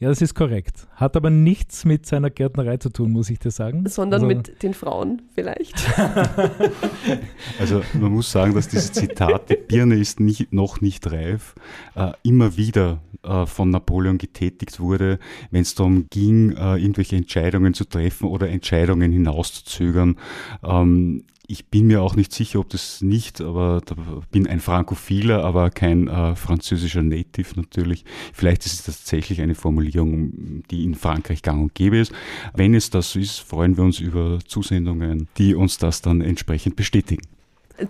Ja, 0.01 0.09
das 0.09 0.21
ist 0.21 0.35
korrekt. 0.35 0.89
Hat 0.97 1.17
aber 1.17 1.31
nichts 1.31 1.85
mit 1.85 2.05
seiner 2.05 2.29
Gärtnerei 2.29 2.79
zu 2.79 2.91
tun, 2.91 3.13
muss 3.13 3.31
ich 3.31 3.39
dir 3.39 3.53
sagen. 3.53 3.89
Sondern 3.89 4.25
also, 4.25 4.27
mit 4.27 4.63
den 4.63 4.75
Frauen 4.75 5.23
vielleicht. 5.35 5.75
also 7.61 7.81
man 7.95 8.11
muss 8.11 8.31
sagen, 8.31 8.55
dass 8.55 8.67
dieses 8.67 8.91
Zitat, 8.93 9.51
die 9.51 9.57
Birne 9.57 9.95
ist 9.95 10.19
nicht, 10.19 10.53
noch 10.53 10.81
nicht 10.81 11.11
reif, 11.11 11.55
äh, 11.95 12.11
immer 12.25 12.57
wieder 12.57 13.03
äh, 13.23 13.47
von 13.47 13.71
Napoleon 13.71 14.19
getätigt 14.19 14.81
wurde, 14.81 15.21
wenn 15.53 15.63
es 15.63 15.77
darum 15.77 16.07
ging, 16.11 16.51
äh, 16.53 16.77
irgendwelche 16.77 17.15
Entscheidungen 17.15 17.73
zu 17.73 17.85
treffen 17.85 18.29
oder 18.29 18.49
Entscheidungen 18.49 19.13
hinauszuzögern. 19.13 20.17
Ähm, 20.65 21.25
ich 21.47 21.67
bin 21.67 21.87
mir 21.87 22.03
auch 22.03 22.17
nicht 22.17 22.33
sicher, 22.33 22.61
ob 22.61 22.71
das 22.71 23.03
nicht, 23.03 23.41
aber 23.41 23.83
da 23.85 23.95
bin 24.31 24.47
ein 24.47 24.61
Frankophiler, 24.61 25.45
aber 25.45 25.71
kein 25.71 26.09
äh, 26.09 26.37
französischer 26.37 27.03
Native 27.03 27.49
natürlich. 27.57 28.05
Vielleicht 28.33 28.65
ist 28.65 28.75
es 28.75 28.85
tatsächlich 28.85 29.41
eine 29.41 29.55
Formulierung, 29.55 30.63
die 30.71 30.85
in 30.85 30.95
Frankreich 30.95 31.43
gang 31.43 31.61
und 31.61 31.75
gäbe 31.75 31.99
ist. 31.99 32.13
Wenn 32.55 32.75
es 32.75 32.91
das 32.91 33.13
so 33.13 33.19
ist, 33.19 33.41
freuen 33.41 33.77
wir 33.77 33.85
uns 33.85 34.01
über 34.01 34.39
Zusendungen, 34.47 35.29
die 35.37 35.55
uns 35.55 35.79
das 35.79 36.01
dann 36.01 36.21
entsprechend 36.21 36.77
bestätigen. 36.77 37.23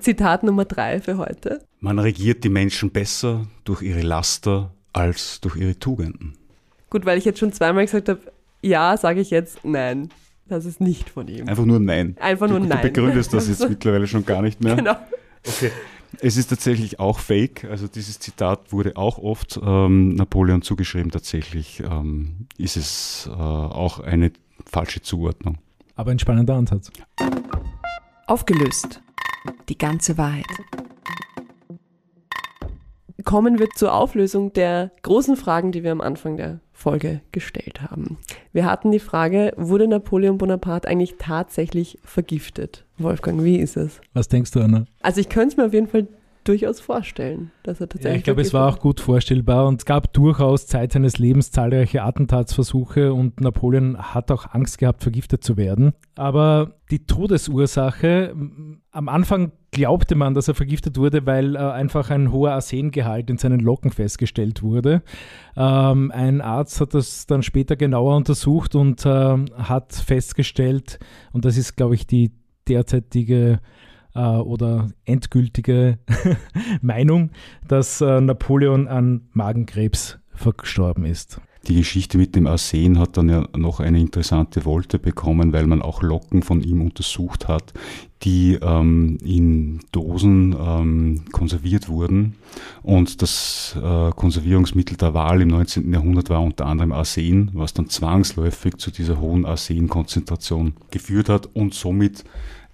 Zitat 0.01 0.43
Nummer 0.43 0.65
drei 0.65 1.01
für 1.01 1.19
heute. 1.19 1.61
Man 1.81 1.99
regiert 1.99 2.43
die 2.43 2.49
Menschen 2.49 2.91
besser 2.91 3.47
durch 3.65 3.83
ihre 3.83 4.01
Laster 4.01 4.73
als 4.93 5.41
durch 5.41 5.57
ihre 5.57 5.79
Tugenden. 5.79 6.37
Gut, 6.91 7.05
weil 7.05 7.19
ich 7.19 7.25
jetzt 7.25 7.39
schon 7.39 7.53
zweimal 7.53 7.85
gesagt 7.85 8.09
habe, 8.09 8.21
ja, 8.63 8.97
sage 8.97 9.21
ich 9.21 9.31
jetzt 9.31 9.65
nein. 9.65 10.09
Das 10.47 10.67
ist 10.67 10.81
nicht 10.81 11.11
von 11.11 11.27
ihm. 11.29 11.49
Einfach 11.49 11.65
nur 11.65 11.81
Nein. 11.81 12.17
Einfach 12.21 12.49
nur 12.49 12.61
du, 12.61 12.67
Nein. 12.67 12.83
Du 12.83 12.89
begründest 12.89 13.33
das 13.33 13.49
jetzt 13.49 13.67
mittlerweile 13.69 14.07
schon 14.07 14.27
gar 14.27 14.43
nicht 14.43 14.63
mehr. 14.63 14.77
Genau. 14.77 14.97
Okay. 15.47 15.71
Es 16.21 16.37
ist 16.37 16.49
tatsächlich 16.49 17.01
auch 17.01 17.19
fake. 17.19 17.65
Also 17.65 17.89
dieses 17.89 18.19
Zitat 18.19 18.73
wurde 18.73 18.97
auch 18.97 19.19
oft 19.19 19.59
ähm, 19.63 20.15
Napoleon 20.15 20.63
zugeschrieben. 20.63 21.11
Tatsächlich 21.11 21.81
ähm, 21.81 22.47
ist 22.57 22.77
es 22.77 23.29
äh, 23.29 23.33
auch 23.33 24.01
eine 24.01 24.33
falsche 24.67 25.03
Zuordnung. 25.03 25.59
Aber 25.97 26.11
ein 26.11 26.19
spannender 26.19 26.55
Ansatz. 26.55 26.91
Aufgelöst. 28.27 29.01
Die 29.69 29.79
ganze 29.79 30.17
Wahrheit. 30.19 30.47
Kommen 33.25 33.59
wir 33.59 33.69
zur 33.71 33.95
Auflösung 33.95 34.53
der 34.53 34.93
großen 35.03 35.37
Fragen, 35.37 35.73
die 35.73 35.83
wir 35.83 35.93
am 35.93 36.01
Anfang 36.01 36.37
der 36.37 36.61
Folge 36.85 37.23
gestellt 37.33 37.81
haben. 37.81 38.19
Wir 38.53 38.67
hatten 38.67 38.93
die 38.93 38.99
Frage, 38.99 39.55
wurde 39.57 39.89
Napoleon 39.89 40.37
Bonaparte 40.37 40.87
eigentlich 40.87 41.15
tatsächlich 41.19 41.99
vergiftet? 42.05 42.85
Wolfgang, 42.99 43.43
wie 43.43 43.57
ist 43.57 43.79
es? 43.79 44.03
Was 44.13 44.29
denkst 44.29 44.51
du, 44.51 44.61
Anna? 44.61 44.85
Also 45.01 45.19
ich 45.19 45.31
könnte 45.31 45.49
es 45.49 45.57
mir 45.57 45.65
auf 45.65 45.73
jeden 45.73 45.89
Fall 45.89 46.07
durchaus 46.45 46.81
vorstellen, 46.81 47.51
dass 47.63 47.81
er 47.81 47.89
tatsächlich. 47.89 48.13
Ja, 48.13 48.19
ich 48.19 48.25
glaube, 48.25 48.43
es 48.43 48.55
war 48.55 48.69
auch 48.69 48.79
gut 48.79 49.01
vorstellbar 49.01 49.67
und 49.67 49.81
es 49.81 49.85
gab 49.85 50.13
durchaus 50.13 50.67
Zeit 50.67 50.93
seines 50.93 51.19
Lebens 51.19 51.51
zahlreiche 51.51 52.03
Attentatsversuche 52.03 53.13
und 53.13 53.41
Napoleon 53.41 53.99
hat 53.99 54.31
auch 54.31 54.53
Angst 54.53 54.79
gehabt, 54.79 55.03
vergiftet 55.03 55.43
zu 55.43 55.57
werden. 55.57 55.93
Aber 56.15 56.77
die 56.91 57.07
Todesursache, 57.07 58.35
am 58.91 59.09
Anfang 59.09 59.53
glaubte 59.71 60.15
man, 60.15 60.35
dass 60.35 60.49
er 60.49 60.55
vergiftet 60.55 60.97
wurde, 60.97 61.27
weil 61.27 61.57
äh, 61.57 61.59
einfach 61.59 62.11
ein 62.11 62.31
hoher 62.31 62.53
Arsengehalt 62.53 63.29
in 63.29 63.39
seinen 63.39 63.61
Locken 63.61 63.91
festgestellt 63.91 64.63
wurde. 64.63 65.03
Ähm, 65.57 66.13
ein 66.13 66.41
Arzt 66.41 66.81
hat 66.81 66.95
das 66.95 67.27
dann 67.27 67.43
später 67.43 67.75
genauer 67.77 68.17
untersucht 68.17 68.75
und 68.75 69.05
äh, 69.05 69.09
hat 69.09 69.93
festgestellt, 69.95 70.99
und 71.33 71.45
das 71.45 71.57
ist, 71.57 71.77
glaube 71.77 71.97
ich, 71.97 72.07
die 72.07 72.33
derzeitige 72.69 73.61
äh, 74.15 74.21
oder 74.21 74.89
endgültige 75.05 75.99
Meinung, 76.83 77.31
dass 77.67 78.01
äh, 78.01 78.21
Napoleon 78.21 78.89
an 78.89 79.29
Magenkrebs 79.33 80.19
verstorben 80.35 81.05
ist. 81.05 81.41
Die 81.69 81.77
Geschichte 81.77 82.19
mit 82.19 82.37
dem 82.37 82.47
Arsen 82.47 82.99
hat 82.99 83.17
dann 83.17 83.31
ja 83.31 83.49
noch 83.57 83.81
eine 83.81 83.99
interessante 83.99 84.67
Wolte 84.67 84.99
bekommen, 84.99 85.55
weil 85.55 85.67
man 85.67 85.81
auch 85.81 86.03
Locken 86.03 86.43
von 86.43 86.63
ihm 86.63 86.83
untersucht 86.83 87.49
hat, 87.49 87.73
die 88.23 88.59
ähm, 88.61 89.17
in 89.25 89.81
Dosen 89.91 90.55
ähm, 90.59 91.25
konserviert 91.33 91.89
wurden. 91.89 92.35
Und 92.83 93.23
das 93.23 93.79
äh, 93.83 94.11
Konservierungsmittel 94.11 94.99
der 94.99 95.15
Wahl 95.15 95.41
im 95.41 95.49
19. 95.49 95.91
Jahrhundert 95.91 96.29
war 96.29 96.43
unter 96.43 96.67
anderem 96.67 96.93
Arsen, 96.93 97.51
was 97.55 97.73
dann 97.73 97.89
zwangsläufig 97.89 98.77
zu 98.77 98.91
dieser 98.91 99.19
hohen 99.19 99.47
Arsenkonzentration 99.47 100.75
geführt 100.91 101.31
hat 101.31 101.49
und 101.55 101.73
somit 101.73 102.25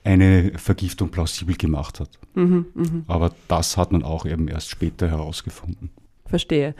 eine 0.05 0.53
Vergiftung 0.57 1.11
plausibel 1.11 1.57
gemacht 1.57 2.01
hat. 2.01 2.11
Mhm, 2.35 2.67
mh. 2.75 3.03
Aber 3.07 3.33
das 3.49 3.77
hat 3.77 3.93
man 3.93 4.03
auch 4.03 4.27
eben 4.27 4.49
erst 4.49 4.71
später 4.71 5.09
herausgefunden. 5.09 5.91
Verstehe. 6.27 6.75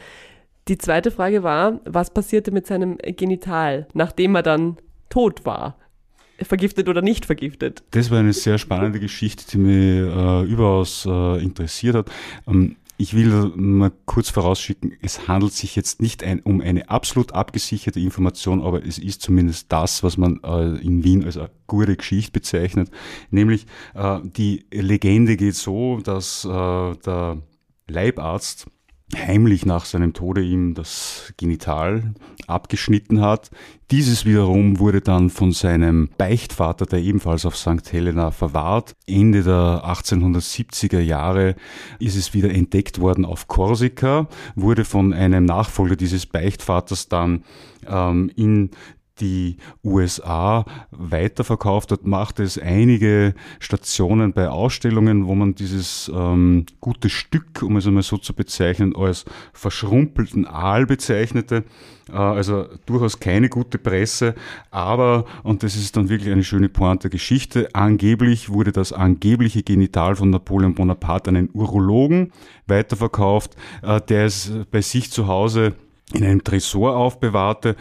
Die 0.67 0.77
zweite 0.77 1.11
Frage 1.11 1.43
war, 1.43 1.79
was 1.85 2.13
passierte 2.13 2.51
mit 2.51 2.67
seinem 2.67 2.97
Genital, 2.97 3.87
nachdem 3.93 4.35
er 4.35 4.43
dann 4.43 4.77
tot 5.09 5.45
war? 5.45 5.77
Vergiftet 6.39 6.89
oder 6.89 7.01
nicht 7.01 7.25
vergiftet? 7.25 7.83
Das 7.91 8.09
war 8.09 8.19
eine 8.19 8.33
sehr 8.33 8.57
spannende 8.57 8.99
Geschichte, 8.99 9.45
die 9.51 9.57
mich 9.57 9.75
äh, 9.75 10.43
überaus 10.43 11.05
äh, 11.05 11.43
interessiert 11.43 11.95
hat. 11.95 12.11
Ähm, 12.47 12.77
ich 13.01 13.15
will 13.15 13.51
mal 13.55 13.91
kurz 14.05 14.29
vorausschicken, 14.29 14.93
es 15.01 15.27
handelt 15.27 15.53
sich 15.53 15.75
jetzt 15.75 16.03
nicht 16.03 16.23
ein, 16.23 16.39
um 16.41 16.61
eine 16.61 16.89
absolut 16.89 17.31
abgesicherte 17.31 17.99
Information, 17.99 18.61
aber 18.61 18.85
es 18.85 18.99
ist 18.99 19.23
zumindest 19.23 19.71
das, 19.71 20.03
was 20.03 20.17
man 20.17 20.39
äh, 20.43 20.77
in 20.81 21.03
Wien 21.03 21.25
als 21.25 21.35
eine 21.35 21.49
gute 21.65 21.97
Geschichte 21.97 22.31
bezeichnet. 22.31 22.91
Nämlich 23.31 23.65
äh, 23.95 24.19
die 24.23 24.65
Legende 24.71 25.35
geht 25.35 25.55
so, 25.55 25.99
dass 26.01 26.45
äh, 26.45 26.47
der 26.49 27.41
Leibarzt 27.87 28.67
heimlich 29.15 29.65
nach 29.65 29.85
seinem 29.85 30.13
Tode 30.13 30.41
ihm 30.41 30.73
das 30.73 31.33
Genital 31.37 32.13
abgeschnitten 32.47 33.21
hat. 33.21 33.49
Dieses 33.91 34.25
wiederum 34.25 34.79
wurde 34.79 35.01
dann 35.01 35.29
von 35.29 35.51
seinem 35.51 36.09
Beichtvater, 36.17 36.85
der 36.85 36.99
ebenfalls 36.99 37.45
auf 37.45 37.57
St. 37.57 37.91
Helena 37.91 38.31
verwahrt. 38.31 38.95
Ende 39.05 39.43
der 39.43 39.83
1870er 39.85 40.99
Jahre 40.99 41.55
ist 41.99 42.15
es 42.15 42.33
wieder 42.33 42.51
entdeckt 42.51 42.99
worden 42.99 43.25
auf 43.25 43.47
Korsika, 43.47 44.27
wurde 44.55 44.85
von 44.85 45.13
einem 45.13 45.45
Nachfolger 45.45 45.95
dieses 45.95 46.25
Beichtvaters 46.25 47.09
dann 47.09 47.43
ähm, 47.87 48.31
in 48.35 48.71
die 49.21 49.57
USA 49.83 50.65
weiterverkauft 50.91 51.91
hat, 51.91 52.05
macht 52.05 52.39
es 52.39 52.57
einige 52.57 53.33
Stationen 53.59 54.33
bei 54.33 54.49
Ausstellungen, 54.49 55.27
wo 55.27 55.35
man 55.35 55.55
dieses 55.55 56.11
ähm, 56.13 56.65
gute 56.79 57.09
Stück, 57.09 57.61
um 57.63 57.77
es 57.77 57.87
einmal 57.87 58.03
so 58.03 58.17
zu 58.17 58.33
bezeichnen, 58.33 58.95
als 58.95 59.25
verschrumpelten 59.53 60.45
Aal 60.45 60.85
bezeichnete. 60.85 61.63
Äh, 62.09 62.15
also 62.15 62.65
durchaus 62.85 63.19
keine 63.19 63.49
gute 63.49 63.77
Presse, 63.77 64.35
aber, 64.71 65.25
und 65.43 65.63
das 65.63 65.75
ist 65.75 65.95
dann 65.95 66.09
wirklich 66.09 66.31
eine 66.31 66.43
schöne 66.43 66.69
Pointe 66.69 67.09
Geschichte, 67.09 67.69
angeblich 67.73 68.49
wurde 68.49 68.71
das 68.71 68.91
angebliche 68.91 69.63
Genital 69.63 70.15
von 70.15 70.29
Napoleon 70.29 70.75
Bonaparte 70.75 71.29
an 71.29 71.35
einen 71.35 71.49
Urologen 71.53 72.31
weiterverkauft, 72.67 73.55
äh, 73.83 74.01
der 74.01 74.25
es 74.25 74.51
bei 74.71 74.81
sich 74.81 75.11
zu 75.11 75.27
Hause 75.27 75.73
in 76.15 76.23
einem 76.23 76.43
Tresor 76.43 76.95
aufbewahrte. 76.95 77.75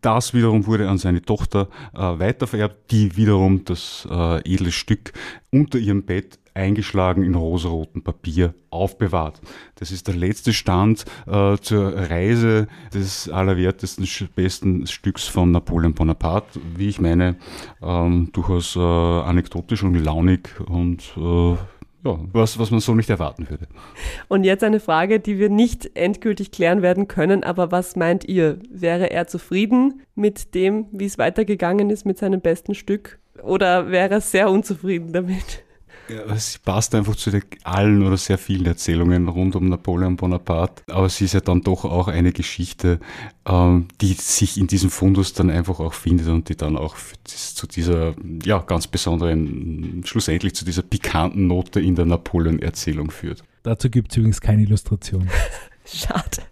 Das 0.00 0.34
wiederum 0.34 0.66
wurde 0.66 0.88
an 0.88 0.98
seine 0.98 1.22
Tochter 1.22 1.68
äh, 1.94 1.98
weitervererbt, 1.98 2.90
die 2.90 3.16
wiederum 3.16 3.64
das 3.64 4.06
äh, 4.10 4.54
edle 4.54 4.70
Stück 4.70 5.12
unter 5.50 5.78
ihrem 5.78 6.04
Bett 6.04 6.38
eingeschlagen 6.58 7.22
in 7.22 7.34
rosarotem 7.34 8.02
Papier 8.02 8.52
aufbewahrt. 8.70 9.40
Das 9.76 9.90
ist 9.92 10.08
der 10.08 10.16
letzte 10.16 10.52
Stand 10.52 11.04
äh, 11.26 11.56
zur 11.58 11.94
Reise 11.94 12.66
des 12.92 13.30
allerwertesten, 13.30 14.06
besten 14.34 14.86
Stücks 14.86 15.26
von 15.28 15.52
Napoleon 15.52 15.94
Bonaparte, 15.94 16.60
wie 16.76 16.88
ich 16.88 17.00
meine, 17.00 17.36
ähm, 17.80 18.30
durchaus 18.32 18.76
äh, 18.76 18.80
anekdotisch 18.80 19.84
und 19.84 19.94
launig 19.94 20.60
und 20.66 21.12
äh, 21.16 21.56
ja, 22.08 22.18
was, 22.32 22.58
was 22.58 22.70
man 22.70 22.80
so 22.80 22.94
nicht 22.94 23.10
erwarten 23.10 23.48
würde. 23.48 23.66
Und 24.28 24.44
jetzt 24.44 24.64
eine 24.64 24.80
Frage, 24.80 25.20
die 25.20 25.38
wir 25.38 25.48
nicht 25.48 25.96
endgültig 25.96 26.50
klären 26.50 26.82
werden 26.82 27.08
können, 27.08 27.44
aber 27.44 27.70
was 27.70 27.96
meint 27.96 28.24
ihr? 28.28 28.58
Wäre 28.70 29.10
er 29.10 29.26
zufrieden 29.26 30.02
mit 30.14 30.54
dem, 30.54 30.86
wie 30.92 31.06
es 31.06 31.18
weitergegangen 31.18 31.90
ist 31.90 32.04
mit 32.04 32.18
seinem 32.18 32.40
besten 32.40 32.74
Stück? 32.74 33.18
Oder 33.42 33.90
wäre 33.90 34.14
er 34.14 34.20
sehr 34.20 34.50
unzufrieden 34.50 35.12
damit? 35.12 35.62
Ja, 36.08 36.22
es 36.34 36.58
passt 36.58 36.94
einfach 36.94 37.16
zu 37.16 37.30
den 37.30 37.42
allen 37.64 38.06
oder 38.06 38.16
sehr 38.16 38.38
vielen 38.38 38.66
Erzählungen 38.66 39.28
rund 39.28 39.56
um 39.56 39.68
Napoleon 39.68 40.16
Bonaparte. 40.16 40.82
Aber 40.90 41.08
sie 41.08 41.26
ist 41.26 41.34
ja 41.34 41.40
dann 41.40 41.62
doch 41.62 41.84
auch 41.84 42.08
eine 42.08 42.32
Geschichte, 42.32 42.98
ähm, 43.46 43.88
die 44.00 44.14
sich 44.14 44.56
in 44.56 44.66
diesem 44.66 44.90
Fundus 44.90 45.34
dann 45.34 45.50
einfach 45.50 45.80
auch 45.80 45.92
findet 45.92 46.28
und 46.28 46.48
die 46.48 46.56
dann 46.56 46.76
auch 46.76 46.96
zu 47.24 47.66
dieser, 47.66 48.14
ja, 48.44 48.58
ganz 48.58 48.86
besonderen, 48.86 50.02
schlussendlich 50.04 50.54
zu 50.54 50.64
dieser 50.64 50.82
pikanten 50.82 51.46
Note 51.46 51.80
in 51.80 51.94
der 51.94 52.06
Napoleon-Erzählung 52.06 53.10
führt. 53.10 53.44
Dazu 53.62 53.90
gibt 53.90 54.10
es 54.12 54.16
übrigens 54.16 54.40
keine 54.40 54.62
Illustration. 54.62 55.28
Schade. 55.84 56.42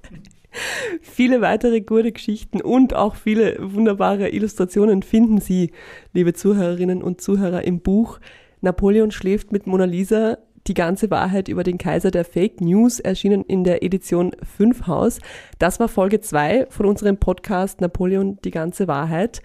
Viele 1.01 1.41
weitere 1.41 1.81
gute 1.81 2.13
Geschichten 2.13 2.61
und 2.61 2.95
auch 2.95 3.15
viele 3.15 3.57
wunderbare 3.61 4.31
Illustrationen 4.31 5.03
finden 5.03 5.41
Sie, 5.41 5.73
liebe 6.13 6.33
Zuhörerinnen 6.33 7.03
und 7.03 7.21
Zuhörer, 7.21 7.65
im 7.65 7.81
Buch 7.81 8.19
Napoleon 8.67 9.13
schläft 9.13 9.53
mit 9.53 9.69
Mona 9.69 9.85
Lisa. 9.85 10.39
Die 10.67 10.75
ganze 10.75 11.09
Wahrheit 11.09 11.47
über 11.47 11.63
den 11.63 11.79
Kaiser 11.79 12.11
der 12.11 12.25
Fake 12.25 12.61
News 12.61 12.99
erschienen 12.99 13.45
in 13.45 13.63
der 13.63 13.85
Edition 13.85 14.33
5 14.43 14.89
Haus. 14.89 15.21
Das 15.61 15.79
war 15.79 15.87
Folge 15.87 16.21
2 16.21 16.67
von 16.69 16.87
unserem 16.87 17.17
Podcast 17.17 17.81
Napoleon 17.81 18.41
die 18.45 18.51
ganze 18.51 18.89
Wahrheit. 18.89 19.41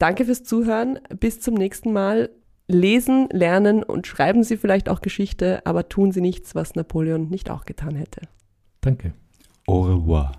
Danke 0.00 0.24
fürs 0.24 0.42
Zuhören. 0.42 0.98
Bis 1.20 1.38
zum 1.38 1.54
nächsten 1.54 1.92
Mal. 1.92 2.28
Lesen, 2.66 3.28
lernen 3.30 3.84
und 3.84 4.08
schreiben 4.08 4.42
Sie 4.42 4.56
vielleicht 4.56 4.88
auch 4.88 5.00
Geschichte, 5.00 5.64
aber 5.64 5.88
tun 5.88 6.10
Sie 6.10 6.20
nichts, 6.20 6.56
was 6.56 6.74
Napoleon 6.74 7.28
nicht 7.28 7.48
auch 7.48 7.66
getan 7.66 7.94
hätte. 7.94 8.22
Danke. 8.80 9.12
Au 9.68 9.82
revoir. 9.82 10.32